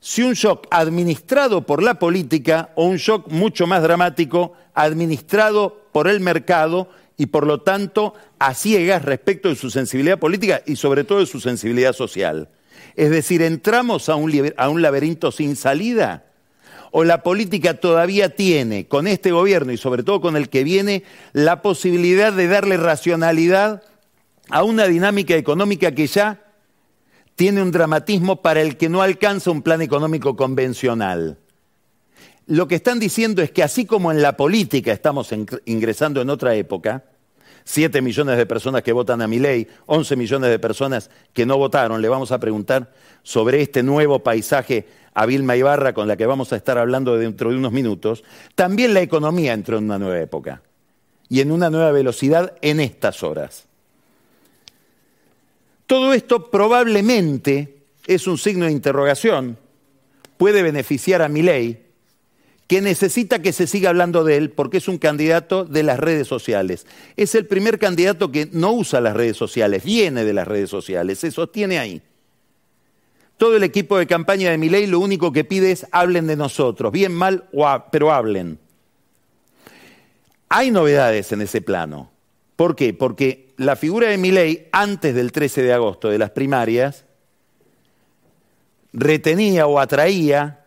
si 0.00 0.22
un 0.22 0.34
shock 0.34 0.66
administrado 0.70 1.66
por 1.66 1.84
la 1.84 2.00
política 2.00 2.70
o 2.74 2.84
un 2.84 2.96
shock 2.96 3.28
mucho 3.28 3.68
más 3.68 3.82
dramático 3.82 4.54
administrado 4.74 5.82
por 5.92 6.08
el 6.08 6.18
mercado 6.18 6.88
y 7.18 7.26
por 7.26 7.46
lo 7.46 7.60
tanto 7.60 8.14
a 8.38 8.54
ciegas 8.54 9.04
respecto 9.04 9.50
de 9.50 9.56
su 9.56 9.70
sensibilidad 9.70 10.18
política 10.18 10.62
y 10.64 10.76
sobre 10.76 11.04
todo 11.04 11.18
de 11.18 11.26
su 11.26 11.40
sensibilidad 11.40 11.92
social. 11.92 12.48
Es 12.94 13.10
decir, 13.10 13.42
entramos 13.42 14.08
a 14.08 14.14
un, 14.14 14.54
a 14.56 14.68
un 14.68 14.80
laberinto 14.80 15.30
sin 15.32 15.56
salida 15.56 16.24
o 16.90 17.04
la 17.04 17.22
política 17.22 17.74
todavía 17.74 18.34
tiene 18.34 18.86
con 18.86 19.06
este 19.06 19.32
gobierno 19.32 19.72
y 19.72 19.76
sobre 19.76 20.04
todo 20.04 20.20
con 20.20 20.36
el 20.36 20.48
que 20.48 20.64
viene 20.64 21.02
la 21.32 21.60
posibilidad 21.60 22.32
de 22.32 22.48
darle 22.48 22.76
racionalidad 22.76 23.82
a 24.48 24.62
una 24.62 24.86
dinámica 24.86 25.34
económica 25.34 25.92
que 25.92 26.06
ya 26.06 26.40
tiene 27.34 27.62
un 27.62 27.72
dramatismo 27.72 28.42
para 28.42 28.62
el 28.62 28.76
que 28.76 28.88
no 28.88 29.02
alcanza 29.02 29.50
un 29.50 29.62
plan 29.62 29.82
económico 29.82 30.36
convencional. 30.36 31.38
Lo 32.48 32.66
que 32.66 32.76
están 32.76 32.98
diciendo 32.98 33.42
es 33.42 33.50
que 33.50 33.62
así 33.62 33.84
como 33.84 34.10
en 34.10 34.22
la 34.22 34.34
política 34.36 34.90
estamos 34.90 35.30
ingresando 35.66 36.22
en 36.22 36.30
otra 36.30 36.54
época, 36.54 37.04
7 37.64 38.00
millones 38.00 38.38
de 38.38 38.46
personas 38.46 38.82
que 38.82 38.94
votan 38.94 39.20
a 39.20 39.28
mi 39.28 39.38
ley, 39.38 39.68
11 39.84 40.16
millones 40.16 40.48
de 40.48 40.58
personas 40.58 41.10
que 41.34 41.44
no 41.44 41.58
votaron, 41.58 42.00
le 42.00 42.08
vamos 42.08 42.32
a 42.32 42.40
preguntar 42.40 42.94
sobre 43.22 43.60
este 43.60 43.82
nuevo 43.82 44.20
paisaje 44.20 44.88
a 45.12 45.26
Vilma 45.26 45.56
Ibarra 45.56 45.92
con 45.92 46.08
la 46.08 46.16
que 46.16 46.24
vamos 46.24 46.50
a 46.54 46.56
estar 46.56 46.78
hablando 46.78 47.18
dentro 47.18 47.50
de 47.50 47.58
unos 47.58 47.70
minutos, 47.70 48.24
también 48.54 48.94
la 48.94 49.02
economía 49.02 49.52
entró 49.52 49.76
en 49.76 49.84
una 49.84 49.98
nueva 49.98 50.18
época 50.18 50.62
y 51.28 51.42
en 51.42 51.52
una 51.52 51.68
nueva 51.68 51.92
velocidad 51.92 52.54
en 52.62 52.80
estas 52.80 53.22
horas. 53.22 53.66
Todo 55.86 56.14
esto 56.14 56.50
probablemente 56.50 57.82
es 58.06 58.26
un 58.26 58.38
signo 58.38 58.64
de 58.64 58.72
interrogación, 58.72 59.58
puede 60.38 60.62
beneficiar 60.62 61.20
a 61.20 61.28
mi 61.28 61.42
ley, 61.42 61.87
que 62.68 62.82
necesita 62.82 63.40
que 63.40 63.54
se 63.54 63.66
siga 63.66 63.88
hablando 63.88 64.24
de 64.24 64.36
él 64.36 64.50
porque 64.50 64.76
es 64.76 64.88
un 64.88 64.98
candidato 64.98 65.64
de 65.64 65.82
las 65.82 65.98
redes 65.98 66.28
sociales. 66.28 66.86
Es 67.16 67.34
el 67.34 67.46
primer 67.46 67.78
candidato 67.78 68.30
que 68.30 68.48
no 68.52 68.72
usa 68.72 69.00
las 69.00 69.16
redes 69.16 69.38
sociales, 69.38 69.82
viene 69.84 70.24
de 70.24 70.34
las 70.34 70.46
redes 70.46 70.68
sociales, 70.68 71.18
se 71.18 71.30
sostiene 71.30 71.78
ahí. 71.78 72.02
Todo 73.38 73.56
el 73.56 73.64
equipo 73.64 73.96
de 73.96 74.06
campaña 74.06 74.50
de 74.50 74.58
mi 74.58 74.68
ley 74.68 74.86
lo 74.86 75.00
único 75.00 75.32
que 75.32 75.44
pide 75.44 75.72
es 75.72 75.86
hablen 75.92 76.26
de 76.26 76.36
nosotros, 76.36 76.92
bien, 76.92 77.12
mal, 77.12 77.48
pero 77.90 78.12
hablen. 78.12 78.58
Hay 80.50 80.70
novedades 80.70 81.32
en 81.32 81.40
ese 81.40 81.62
plano. 81.62 82.10
¿Por 82.54 82.76
qué? 82.76 82.92
Porque 82.92 83.54
la 83.56 83.76
figura 83.76 84.08
de 84.08 84.18
Milei, 84.18 84.68
antes 84.72 85.14
del 85.14 85.32
13 85.32 85.62
de 85.62 85.72
agosto 85.72 86.10
de 86.10 86.18
las 86.18 86.30
primarias, 86.30 87.06
retenía 88.92 89.66
o 89.66 89.78
atraía 89.78 90.66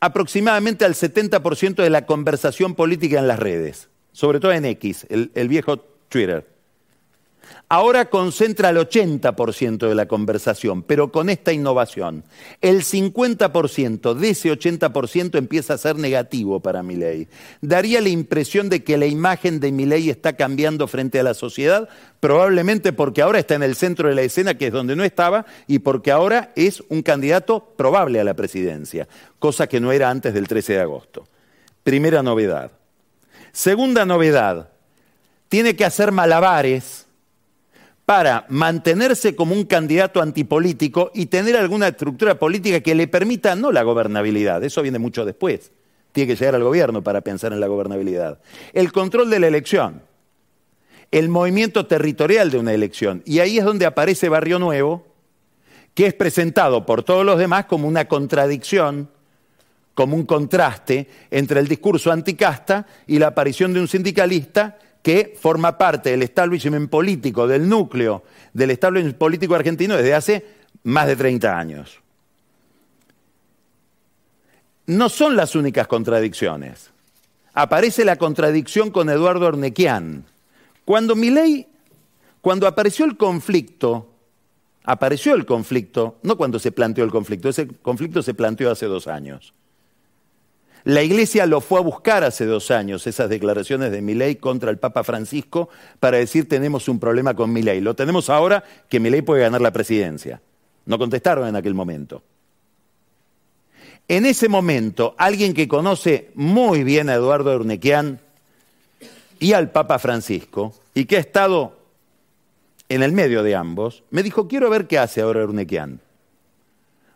aproximadamente 0.00 0.84
al 0.84 0.94
70% 0.94 1.76
de 1.76 1.90
la 1.90 2.06
conversación 2.06 2.74
política 2.74 3.18
en 3.18 3.28
las 3.28 3.38
redes, 3.38 3.88
sobre 4.12 4.40
todo 4.40 4.52
en 4.52 4.64
X, 4.64 5.06
el 5.10 5.48
viejo 5.48 5.78
Twitter. 6.08 6.55
Ahora 7.68 8.10
concentra 8.10 8.68
el 8.68 8.76
80% 8.76 9.88
de 9.88 9.94
la 9.96 10.06
conversación, 10.06 10.84
pero 10.84 11.10
con 11.10 11.28
esta 11.28 11.52
innovación. 11.52 12.22
El 12.60 12.84
50% 12.84 14.14
de 14.14 14.30
ese 14.30 14.52
80% 14.52 15.36
empieza 15.36 15.74
a 15.74 15.78
ser 15.78 15.96
negativo 15.96 16.60
para 16.60 16.84
Milei. 16.84 17.26
Daría 17.60 18.00
la 18.00 18.08
impresión 18.08 18.68
de 18.68 18.84
que 18.84 18.96
la 18.96 19.06
imagen 19.06 19.58
de 19.58 19.72
Milei 19.72 20.10
está 20.10 20.34
cambiando 20.34 20.86
frente 20.86 21.18
a 21.18 21.24
la 21.24 21.34
sociedad, 21.34 21.88
probablemente 22.20 22.92
porque 22.92 23.20
ahora 23.20 23.40
está 23.40 23.56
en 23.56 23.64
el 23.64 23.74
centro 23.74 24.08
de 24.08 24.14
la 24.14 24.22
escena, 24.22 24.56
que 24.56 24.68
es 24.68 24.72
donde 24.72 24.94
no 24.94 25.02
estaba, 25.02 25.44
y 25.66 25.80
porque 25.80 26.12
ahora 26.12 26.52
es 26.54 26.84
un 26.88 27.02
candidato 27.02 27.74
probable 27.76 28.20
a 28.20 28.24
la 28.24 28.34
presidencia, 28.34 29.08
cosa 29.40 29.66
que 29.66 29.80
no 29.80 29.90
era 29.90 30.08
antes 30.08 30.34
del 30.34 30.46
13 30.46 30.74
de 30.74 30.80
agosto. 30.82 31.26
Primera 31.82 32.22
novedad. 32.22 32.70
Segunda 33.50 34.04
novedad, 34.06 34.68
tiene 35.48 35.74
que 35.74 35.84
hacer 35.84 36.12
malabares 36.12 37.05
para 38.06 38.46
mantenerse 38.48 39.34
como 39.34 39.54
un 39.54 39.64
candidato 39.64 40.22
antipolítico 40.22 41.10
y 41.12 41.26
tener 41.26 41.56
alguna 41.56 41.88
estructura 41.88 42.38
política 42.38 42.80
que 42.80 42.94
le 42.94 43.08
permita 43.08 43.56
no 43.56 43.72
la 43.72 43.82
gobernabilidad, 43.82 44.62
eso 44.62 44.80
viene 44.80 45.00
mucho 45.00 45.24
después, 45.24 45.72
tiene 46.12 46.28
que 46.28 46.36
llegar 46.36 46.54
al 46.54 46.62
gobierno 46.62 47.02
para 47.02 47.20
pensar 47.20 47.52
en 47.52 47.58
la 47.58 47.66
gobernabilidad, 47.66 48.38
el 48.72 48.92
control 48.92 49.28
de 49.28 49.40
la 49.40 49.48
elección, 49.48 50.02
el 51.10 51.28
movimiento 51.28 51.86
territorial 51.86 52.52
de 52.52 52.58
una 52.58 52.72
elección, 52.72 53.22
y 53.26 53.40
ahí 53.40 53.58
es 53.58 53.64
donde 53.64 53.86
aparece 53.86 54.28
Barrio 54.28 54.60
Nuevo, 54.60 55.04
que 55.92 56.06
es 56.06 56.14
presentado 56.14 56.86
por 56.86 57.02
todos 57.02 57.26
los 57.26 57.38
demás 57.38 57.64
como 57.64 57.88
una 57.88 58.06
contradicción, 58.06 59.10
como 59.94 60.14
un 60.14 60.26
contraste 60.26 61.08
entre 61.32 61.58
el 61.58 61.66
discurso 61.66 62.12
anticasta 62.12 62.86
y 63.08 63.18
la 63.18 63.28
aparición 63.28 63.72
de 63.72 63.80
un 63.80 63.88
sindicalista 63.88 64.78
que 65.06 65.38
forma 65.40 65.78
parte 65.78 66.10
del 66.10 66.24
establishment 66.24 66.90
político, 66.90 67.46
del 67.46 67.68
núcleo 67.68 68.24
del 68.52 68.72
establishment 68.72 69.16
político 69.16 69.54
argentino 69.54 69.96
desde 69.96 70.14
hace 70.14 70.46
más 70.82 71.06
de 71.06 71.14
30 71.14 71.56
años. 71.56 72.00
No 74.86 75.08
son 75.08 75.36
las 75.36 75.54
únicas 75.54 75.86
contradicciones. 75.86 76.90
Aparece 77.54 78.04
la 78.04 78.16
contradicción 78.16 78.90
con 78.90 79.08
Eduardo 79.08 79.46
Ornequian. 79.46 80.24
Cuando 80.84 81.14
Milei, 81.14 81.68
cuando 82.40 82.66
apareció 82.66 83.04
el 83.04 83.16
conflicto, 83.16 84.10
apareció 84.82 85.36
el 85.36 85.46
conflicto, 85.46 86.18
no 86.24 86.36
cuando 86.36 86.58
se 86.58 86.72
planteó 86.72 87.04
el 87.04 87.12
conflicto, 87.12 87.48
ese 87.48 87.68
conflicto 87.68 88.24
se 88.24 88.34
planteó 88.34 88.72
hace 88.72 88.86
dos 88.86 89.06
años. 89.06 89.54
La 90.86 91.02
Iglesia 91.02 91.46
lo 91.46 91.60
fue 91.60 91.80
a 91.80 91.82
buscar 91.82 92.22
hace 92.22 92.46
dos 92.46 92.70
años, 92.70 93.08
esas 93.08 93.28
declaraciones 93.28 93.90
de 93.90 94.00
Milei 94.00 94.36
contra 94.36 94.70
el 94.70 94.78
Papa 94.78 95.02
Francisco, 95.02 95.68
para 95.98 96.18
decir 96.18 96.48
tenemos 96.48 96.86
un 96.88 97.00
problema 97.00 97.34
con 97.34 97.52
Milei. 97.52 97.80
Lo 97.80 97.96
tenemos 97.96 98.30
ahora 98.30 98.62
que 98.88 99.00
Milei 99.00 99.22
puede 99.22 99.42
ganar 99.42 99.60
la 99.60 99.72
presidencia. 99.72 100.40
No 100.84 100.96
contestaron 100.96 101.48
en 101.48 101.56
aquel 101.56 101.74
momento. 101.74 102.22
En 104.06 104.26
ese 104.26 104.48
momento, 104.48 105.16
alguien 105.18 105.54
que 105.54 105.66
conoce 105.66 106.30
muy 106.36 106.84
bien 106.84 107.08
a 107.08 107.14
Eduardo 107.14 107.56
Urnequian 107.56 108.20
y 109.40 109.54
al 109.54 109.72
Papa 109.72 109.98
Francisco, 109.98 110.72
y 110.94 111.06
que 111.06 111.16
ha 111.16 111.20
estado 111.20 111.80
en 112.88 113.02
el 113.02 113.10
medio 113.10 113.42
de 113.42 113.56
ambos, 113.56 114.04
me 114.10 114.22
dijo, 114.22 114.46
quiero 114.46 114.70
ver 114.70 114.86
qué 114.86 115.00
hace 115.00 115.20
ahora 115.20 115.42
Urnequian. 115.42 115.98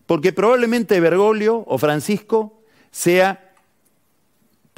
Porque 0.06 0.32
probablemente 0.32 0.98
Bergoglio 0.98 1.62
o 1.68 1.78
Francisco 1.78 2.60
sea, 2.90 3.46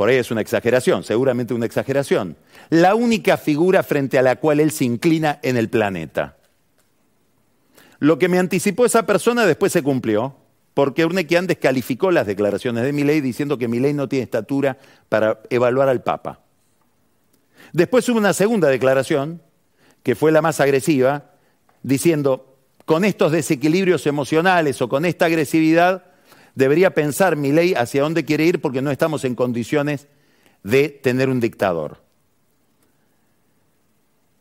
por 0.02 0.08
ahí 0.08 0.16
es 0.16 0.32
una 0.32 0.40
exageración, 0.40 1.04
seguramente 1.04 1.54
una 1.54 1.64
exageración, 1.64 2.36
la 2.70 2.96
única 2.96 3.36
figura 3.36 3.84
frente 3.84 4.18
a 4.18 4.22
la 4.22 4.34
cual 4.34 4.58
él 4.58 4.72
se 4.72 4.84
inclina 4.84 5.38
en 5.44 5.56
el 5.56 5.68
planeta. 5.68 6.38
Lo 8.00 8.18
que 8.18 8.28
me 8.28 8.40
anticipó 8.40 8.84
esa 8.84 9.06
persona 9.06 9.46
después 9.46 9.70
se 9.70 9.80
cumplió, 9.84 10.34
porque 10.74 11.04
Urnequian 11.04 11.46
descalificó 11.46 12.10
las 12.10 12.26
declaraciones 12.26 12.82
de 12.82 12.92
Milei 12.92 13.20
diciendo 13.20 13.58
que 13.58 13.68
Milei 13.68 13.94
no 13.94 14.08
tiene 14.08 14.24
estatura 14.24 14.76
para 15.08 15.38
evaluar 15.50 15.88
al 15.88 16.02
Papa. 16.02 16.40
Después 17.72 18.08
hubo 18.08 18.18
una 18.18 18.32
segunda 18.32 18.70
declaración, 18.70 19.40
que 20.02 20.16
fue 20.16 20.32
la 20.32 20.42
más 20.42 20.58
agresiva, 20.58 21.30
diciendo, 21.84 22.56
con 22.86 23.04
estos 23.04 23.30
desequilibrios 23.30 24.04
emocionales 24.08 24.82
o 24.82 24.88
con 24.88 25.04
esta 25.04 25.26
agresividad, 25.26 26.06
debería 26.54 26.94
pensar 26.94 27.36
Milei 27.36 27.74
hacia 27.74 28.02
dónde 28.02 28.24
quiere 28.24 28.44
ir 28.44 28.60
porque 28.60 28.82
no 28.82 28.90
estamos 28.90 29.24
en 29.24 29.34
condiciones 29.34 30.06
de 30.62 30.88
tener 30.88 31.28
un 31.28 31.40
dictador. 31.40 32.02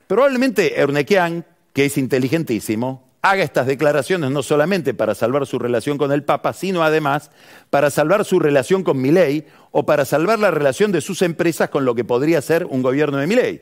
Probablemente 0.07 0.75
Urnequian, 0.83 1.45
que 1.73 1.85
es 1.85 1.97
inteligentísimo, 1.97 3.09
haga 3.21 3.43
estas 3.43 3.67
declaraciones 3.67 4.31
no 4.31 4.43
solamente 4.43 4.93
para 4.93 5.15
salvar 5.15 5.45
su 5.45 5.59
relación 5.59 5.97
con 5.97 6.11
el 6.11 6.23
Papa, 6.23 6.53
sino 6.53 6.83
además 6.83 7.31
para 7.69 7.89
salvar 7.89 8.25
su 8.25 8.39
relación 8.39 8.83
con 8.83 8.99
Milei 8.99 9.45
o 9.71 9.85
para 9.85 10.05
salvar 10.05 10.39
la 10.39 10.51
relación 10.51 10.91
de 10.91 11.01
sus 11.01 11.21
empresas 11.21 11.69
con 11.69 11.85
lo 11.85 11.95
que 11.95 12.03
podría 12.03 12.41
ser 12.41 12.65
un 12.65 12.81
gobierno 12.81 13.17
de 13.17 13.27
Milei. 13.27 13.61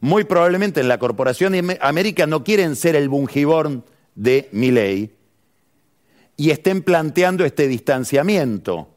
Muy 0.00 0.24
probablemente 0.24 0.80
en 0.80 0.88
la 0.88 0.98
Corporación 0.98 1.54
América 1.80 2.26
no 2.26 2.44
quieren 2.44 2.76
ser 2.76 2.96
el 2.96 3.08
bungiborn 3.08 3.84
de 4.14 4.48
Milei 4.52 5.12
y 6.36 6.50
estén 6.50 6.82
planteando 6.82 7.44
este 7.44 7.68
distanciamiento 7.68 8.88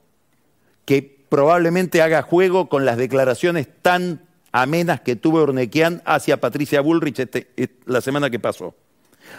que 0.85 1.25
probablemente 1.29 2.01
haga 2.01 2.21
juego 2.21 2.69
con 2.69 2.85
las 2.85 2.97
declaraciones 2.97 3.67
tan 3.81 4.21
amenas 4.51 5.01
que 5.01 5.15
tuvo 5.15 5.43
Urnequian 5.43 6.01
hacia 6.05 6.39
Patricia 6.39 6.81
Bullrich 6.81 7.19
este, 7.19 7.49
la 7.85 8.01
semana 8.01 8.29
que 8.29 8.39
pasó. 8.39 8.75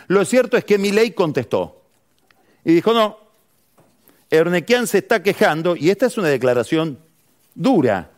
Lo 0.07 0.25
cierto 0.25 0.57
es 0.57 0.65
que 0.65 0.79
Milei 0.79 1.13
contestó 1.13 1.83
y 2.65 2.75
dijo, 2.75 2.93
no, 2.93 3.19
Ernequian 4.31 4.87
se 4.87 4.99
está 4.99 5.23
quejando, 5.23 5.75
y 5.75 5.91
esta 5.91 6.07
es 6.07 6.19
una 6.19 6.29
declaración 6.29 6.99
dura, 7.55 8.11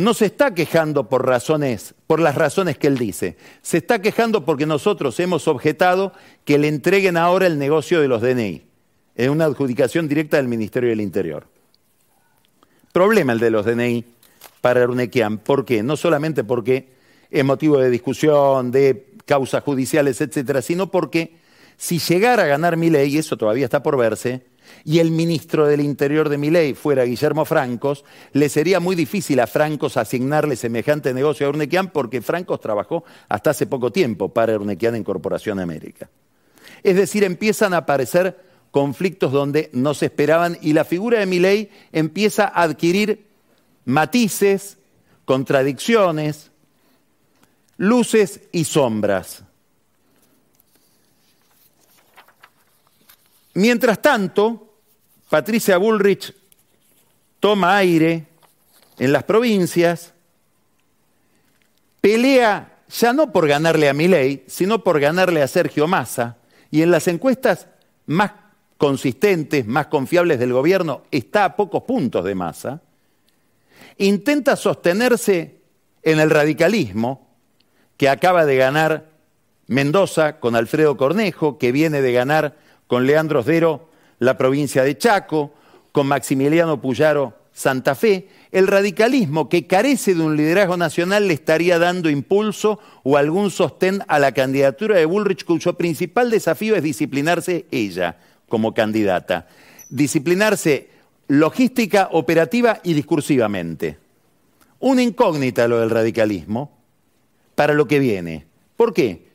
no 0.00 0.14
se 0.14 0.26
está 0.26 0.54
quejando 0.54 1.08
por 1.08 1.26
razones, 1.26 1.94
por 2.06 2.20
las 2.20 2.34
razones 2.34 2.78
que 2.78 2.86
él 2.86 2.96
dice, 2.96 3.36
se 3.60 3.76
está 3.76 4.00
quejando 4.00 4.46
porque 4.46 4.64
nosotros 4.64 5.20
hemos 5.20 5.46
objetado 5.46 6.12
que 6.44 6.58
le 6.58 6.68
entreguen 6.68 7.18
ahora 7.18 7.46
el 7.46 7.58
negocio 7.58 8.00
de 8.00 8.08
los 8.08 8.22
DNI, 8.22 8.62
en 9.16 9.30
una 9.30 9.44
adjudicación 9.44 10.08
directa 10.08 10.38
del 10.38 10.48
Ministerio 10.48 10.88
del 10.88 11.02
Interior. 11.02 11.46
Problema 12.92 13.34
el 13.34 13.40
de 13.40 13.50
los 13.50 13.66
DNI 13.66 14.04
para 14.62 14.80
Ernequian, 14.80 15.36
¿por 15.36 15.66
qué? 15.66 15.82
No 15.82 15.98
solamente 15.98 16.44
porque 16.44 16.88
es 17.30 17.44
motivo 17.44 17.76
de 17.78 17.90
discusión, 17.90 18.70
de 18.70 19.06
causas 19.26 19.62
judiciales, 19.62 20.20
etcétera, 20.22 20.62
sino 20.62 20.90
porque 20.90 21.36
si 21.76 21.98
llegara 21.98 22.44
a 22.44 22.46
ganar 22.46 22.78
mi 22.78 22.88
ley, 22.88 23.14
y 23.14 23.18
eso 23.18 23.36
todavía 23.36 23.66
está 23.66 23.82
por 23.82 23.98
verse, 23.98 24.42
y 24.84 24.98
el 24.98 25.10
ministro 25.10 25.66
del 25.66 25.80
Interior 25.80 26.28
de 26.28 26.38
mi 26.38 26.50
ley 26.50 26.74
fuera 26.74 27.04
Guillermo 27.04 27.44
Francos, 27.44 28.04
le 28.32 28.48
sería 28.48 28.80
muy 28.80 28.96
difícil 28.96 29.40
a 29.40 29.46
Francos 29.46 29.96
asignarle 29.96 30.56
semejante 30.56 31.14
negocio 31.14 31.46
a 31.46 31.50
Urnequian 31.50 31.90
porque 31.90 32.22
Francos 32.22 32.60
trabajó 32.60 33.04
hasta 33.28 33.50
hace 33.50 33.66
poco 33.66 33.92
tiempo 33.92 34.28
para 34.28 34.56
Urnequian 34.56 34.96
en 34.96 35.04
Corporación 35.04 35.58
América. 35.58 36.08
Es 36.82 36.96
decir, 36.96 37.24
empiezan 37.24 37.74
a 37.74 37.78
aparecer 37.78 38.38
conflictos 38.70 39.32
donde 39.32 39.70
no 39.72 39.94
se 39.94 40.06
esperaban 40.06 40.58
y 40.60 40.72
la 40.72 40.84
figura 40.84 41.18
de 41.18 41.26
mi 41.26 41.38
ley 41.38 41.70
empieza 41.92 42.44
a 42.44 42.62
adquirir 42.62 43.26
matices, 43.84 44.78
contradicciones, 45.24 46.50
luces 47.76 48.40
y 48.52 48.64
sombras. 48.64 49.44
Mientras 53.54 54.00
tanto, 54.00 54.78
Patricia 55.28 55.76
Bullrich 55.78 56.34
toma 57.40 57.76
aire 57.76 58.26
en 58.98 59.12
las 59.12 59.24
provincias, 59.24 60.12
pelea 62.00 62.78
ya 62.88 63.12
no 63.12 63.32
por 63.32 63.46
ganarle 63.46 63.88
a 63.88 63.94
Milei, 63.94 64.44
sino 64.46 64.82
por 64.82 65.00
ganarle 65.00 65.42
a 65.42 65.48
Sergio 65.48 65.86
Massa, 65.86 66.36
y 66.70 66.82
en 66.82 66.90
las 66.90 67.08
encuestas 67.08 67.68
más 68.06 68.32
consistentes, 68.76 69.66
más 69.66 69.86
confiables 69.86 70.38
del 70.38 70.52
gobierno, 70.52 71.02
está 71.10 71.44
a 71.44 71.56
pocos 71.56 71.84
puntos 71.84 72.24
de 72.24 72.34
Massa, 72.34 72.82
intenta 73.98 74.56
sostenerse 74.56 75.60
en 76.02 76.18
el 76.18 76.30
radicalismo, 76.30 77.28
que 77.96 78.08
acaba 78.08 78.46
de 78.46 78.56
ganar 78.56 79.10
Mendoza 79.66 80.40
con 80.40 80.56
Alfredo 80.56 80.96
Cornejo, 80.96 81.58
que 81.58 81.70
viene 81.70 82.02
de 82.02 82.12
ganar 82.12 82.56
con 82.90 83.06
Leandro 83.06 83.38
Osdero 83.38 83.88
la 84.18 84.36
provincia 84.36 84.82
de 84.82 84.98
Chaco, 84.98 85.54
con 85.92 86.08
Maximiliano 86.08 86.80
Puyaro 86.80 87.34
Santa 87.52 87.94
Fe, 87.94 88.28
el 88.50 88.66
radicalismo 88.66 89.48
que 89.48 89.68
carece 89.68 90.12
de 90.12 90.22
un 90.22 90.36
liderazgo 90.36 90.76
nacional 90.76 91.28
le 91.28 91.34
estaría 91.34 91.78
dando 91.78 92.10
impulso 92.10 92.80
o 93.04 93.16
algún 93.16 93.52
sostén 93.52 94.02
a 94.08 94.18
la 94.18 94.32
candidatura 94.32 94.96
de 94.96 95.04
Bullrich, 95.04 95.44
cuyo 95.44 95.74
principal 95.74 96.30
desafío 96.30 96.74
es 96.74 96.82
disciplinarse 96.82 97.66
ella 97.70 98.18
como 98.48 98.74
candidata. 98.74 99.46
Disciplinarse 99.88 100.88
logística, 101.28 102.08
operativa 102.10 102.80
y 102.82 102.94
discursivamente. 102.94 103.98
Una 104.80 105.02
incógnita 105.02 105.68
lo 105.68 105.78
del 105.78 105.90
radicalismo, 105.90 106.76
para 107.54 107.72
lo 107.72 107.86
que 107.86 108.00
viene. 108.00 108.46
¿Por 108.76 108.92
qué? 108.92 109.29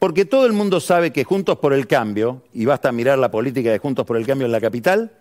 Porque 0.00 0.24
todo 0.24 0.46
el 0.46 0.52
mundo 0.52 0.80
sabe 0.80 1.12
que 1.12 1.22
Juntos 1.22 1.58
por 1.58 1.72
el 1.72 1.86
Cambio, 1.86 2.42
y 2.52 2.64
basta 2.64 2.90
mirar 2.90 3.18
la 3.18 3.30
política 3.30 3.70
de 3.70 3.78
Juntos 3.78 4.04
por 4.04 4.16
el 4.16 4.26
Cambio 4.26 4.46
en 4.46 4.52
la 4.52 4.60
capital, 4.60 5.12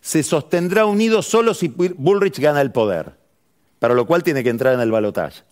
se 0.00 0.22
sostendrá 0.22 0.86
unido 0.86 1.20
solo 1.20 1.52
si 1.52 1.68
Bullrich 1.68 2.40
gana 2.40 2.62
el 2.62 2.72
poder, 2.72 3.18
para 3.78 3.92
lo 3.92 4.06
cual 4.06 4.22
tiene 4.22 4.42
que 4.42 4.48
entrar 4.48 4.72
en 4.72 4.80
el 4.80 4.90
balotaje. 4.90 5.42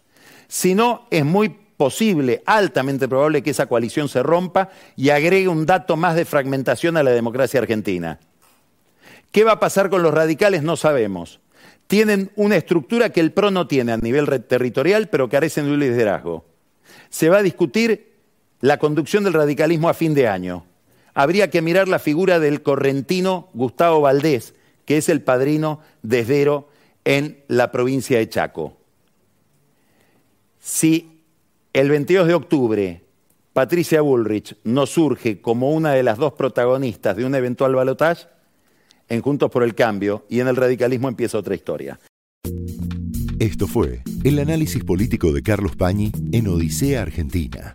Si 0.49 0.75
no, 0.75 1.07
es 1.11 1.27
muy 1.27 1.51
posible, 1.77 2.43
altamente 2.47 3.07
probable, 3.07 3.43
que 3.43 3.51
esa 3.51 3.67
coalición 3.67 4.09
se 4.09 4.23
rompa 4.23 4.71
y 4.97 5.11
agregue 5.11 5.49
un 5.49 5.67
dato 5.67 5.97
más 5.97 6.15
de 6.15 6.25
fragmentación 6.25 6.97
a 6.97 7.03
la 7.03 7.11
democracia 7.11 7.61
argentina. 7.61 8.19
¿Qué 9.31 9.45
va 9.45 9.53
a 9.53 9.61
pasar 9.61 9.91
con 9.91 10.03
los 10.03 10.15
radicales? 10.15 10.63
No 10.63 10.77
sabemos 10.77 11.41
tienen 11.93 12.31
una 12.37 12.57
estructura 12.57 13.11
que 13.11 13.21
el 13.21 13.33
PRO 13.33 13.51
no 13.51 13.67
tiene 13.67 13.93
a 13.93 13.99
nivel 13.99 14.27
territorial, 14.45 15.11
pero 15.11 15.29
carecen 15.29 15.67
de 15.67 15.73
un 15.73 15.79
liderazgo. 15.79 16.47
Se 17.11 17.29
va 17.29 17.37
a 17.37 17.43
discutir 17.43 18.12
la 18.63 18.79
conducción 18.79 19.25
del 19.25 19.35
radicalismo 19.35 19.91
a 19.91 19.95
fin 19.95 20.15
de 20.15 20.29
año. 20.29 20.65
Habría 21.13 21.51
que 21.51 21.61
mirar 21.61 21.89
la 21.89 21.99
figura 21.99 22.39
del 22.41 22.63
correntino 22.63 23.51
Gustavo 23.53 24.01
Valdés, 24.01 24.55
que 24.87 24.97
es 24.97 25.11
el 25.11 25.21
padrino 25.21 25.81
de 26.03 26.21
Esdero 26.21 26.69
en 27.05 27.43
la 27.49 27.71
provincia 27.71 28.17
de 28.17 28.29
Chaco. 28.29 28.79
Si 30.59 31.21
el 31.73 31.91
22 31.91 32.29
de 32.29 32.35
octubre 32.35 33.03
Patricia 33.53 34.01
Bullrich 34.01 34.57
no 34.65 34.87
surge 34.87 35.41
como 35.41 35.73
una 35.73 35.93
de 35.93 36.03
las 36.03 36.17
dos 36.17 36.33
protagonistas 36.33 37.17
de 37.17 37.27
un 37.27 37.35
eventual 37.35 37.75
balotaje, 37.75 38.27
en 39.09 39.21
Juntos 39.21 39.51
por 39.51 39.65
el 39.65 39.75
Cambio 39.75 40.25
y 40.31 40.41
en 40.41 40.49
el 40.49 40.57
radicalismo 40.57 41.09
empieza 41.09 41.37
otra 41.37 41.55
historia. 41.55 41.99
Esto 43.39 43.67
fue 43.67 44.03
el 44.23 44.39
análisis 44.39 44.85
político 44.85 45.33
de 45.33 45.43
Carlos 45.43 45.75
Pañi 45.75 46.13
en 46.31 46.47
Odisea 46.47 47.03
Argentina, 47.03 47.75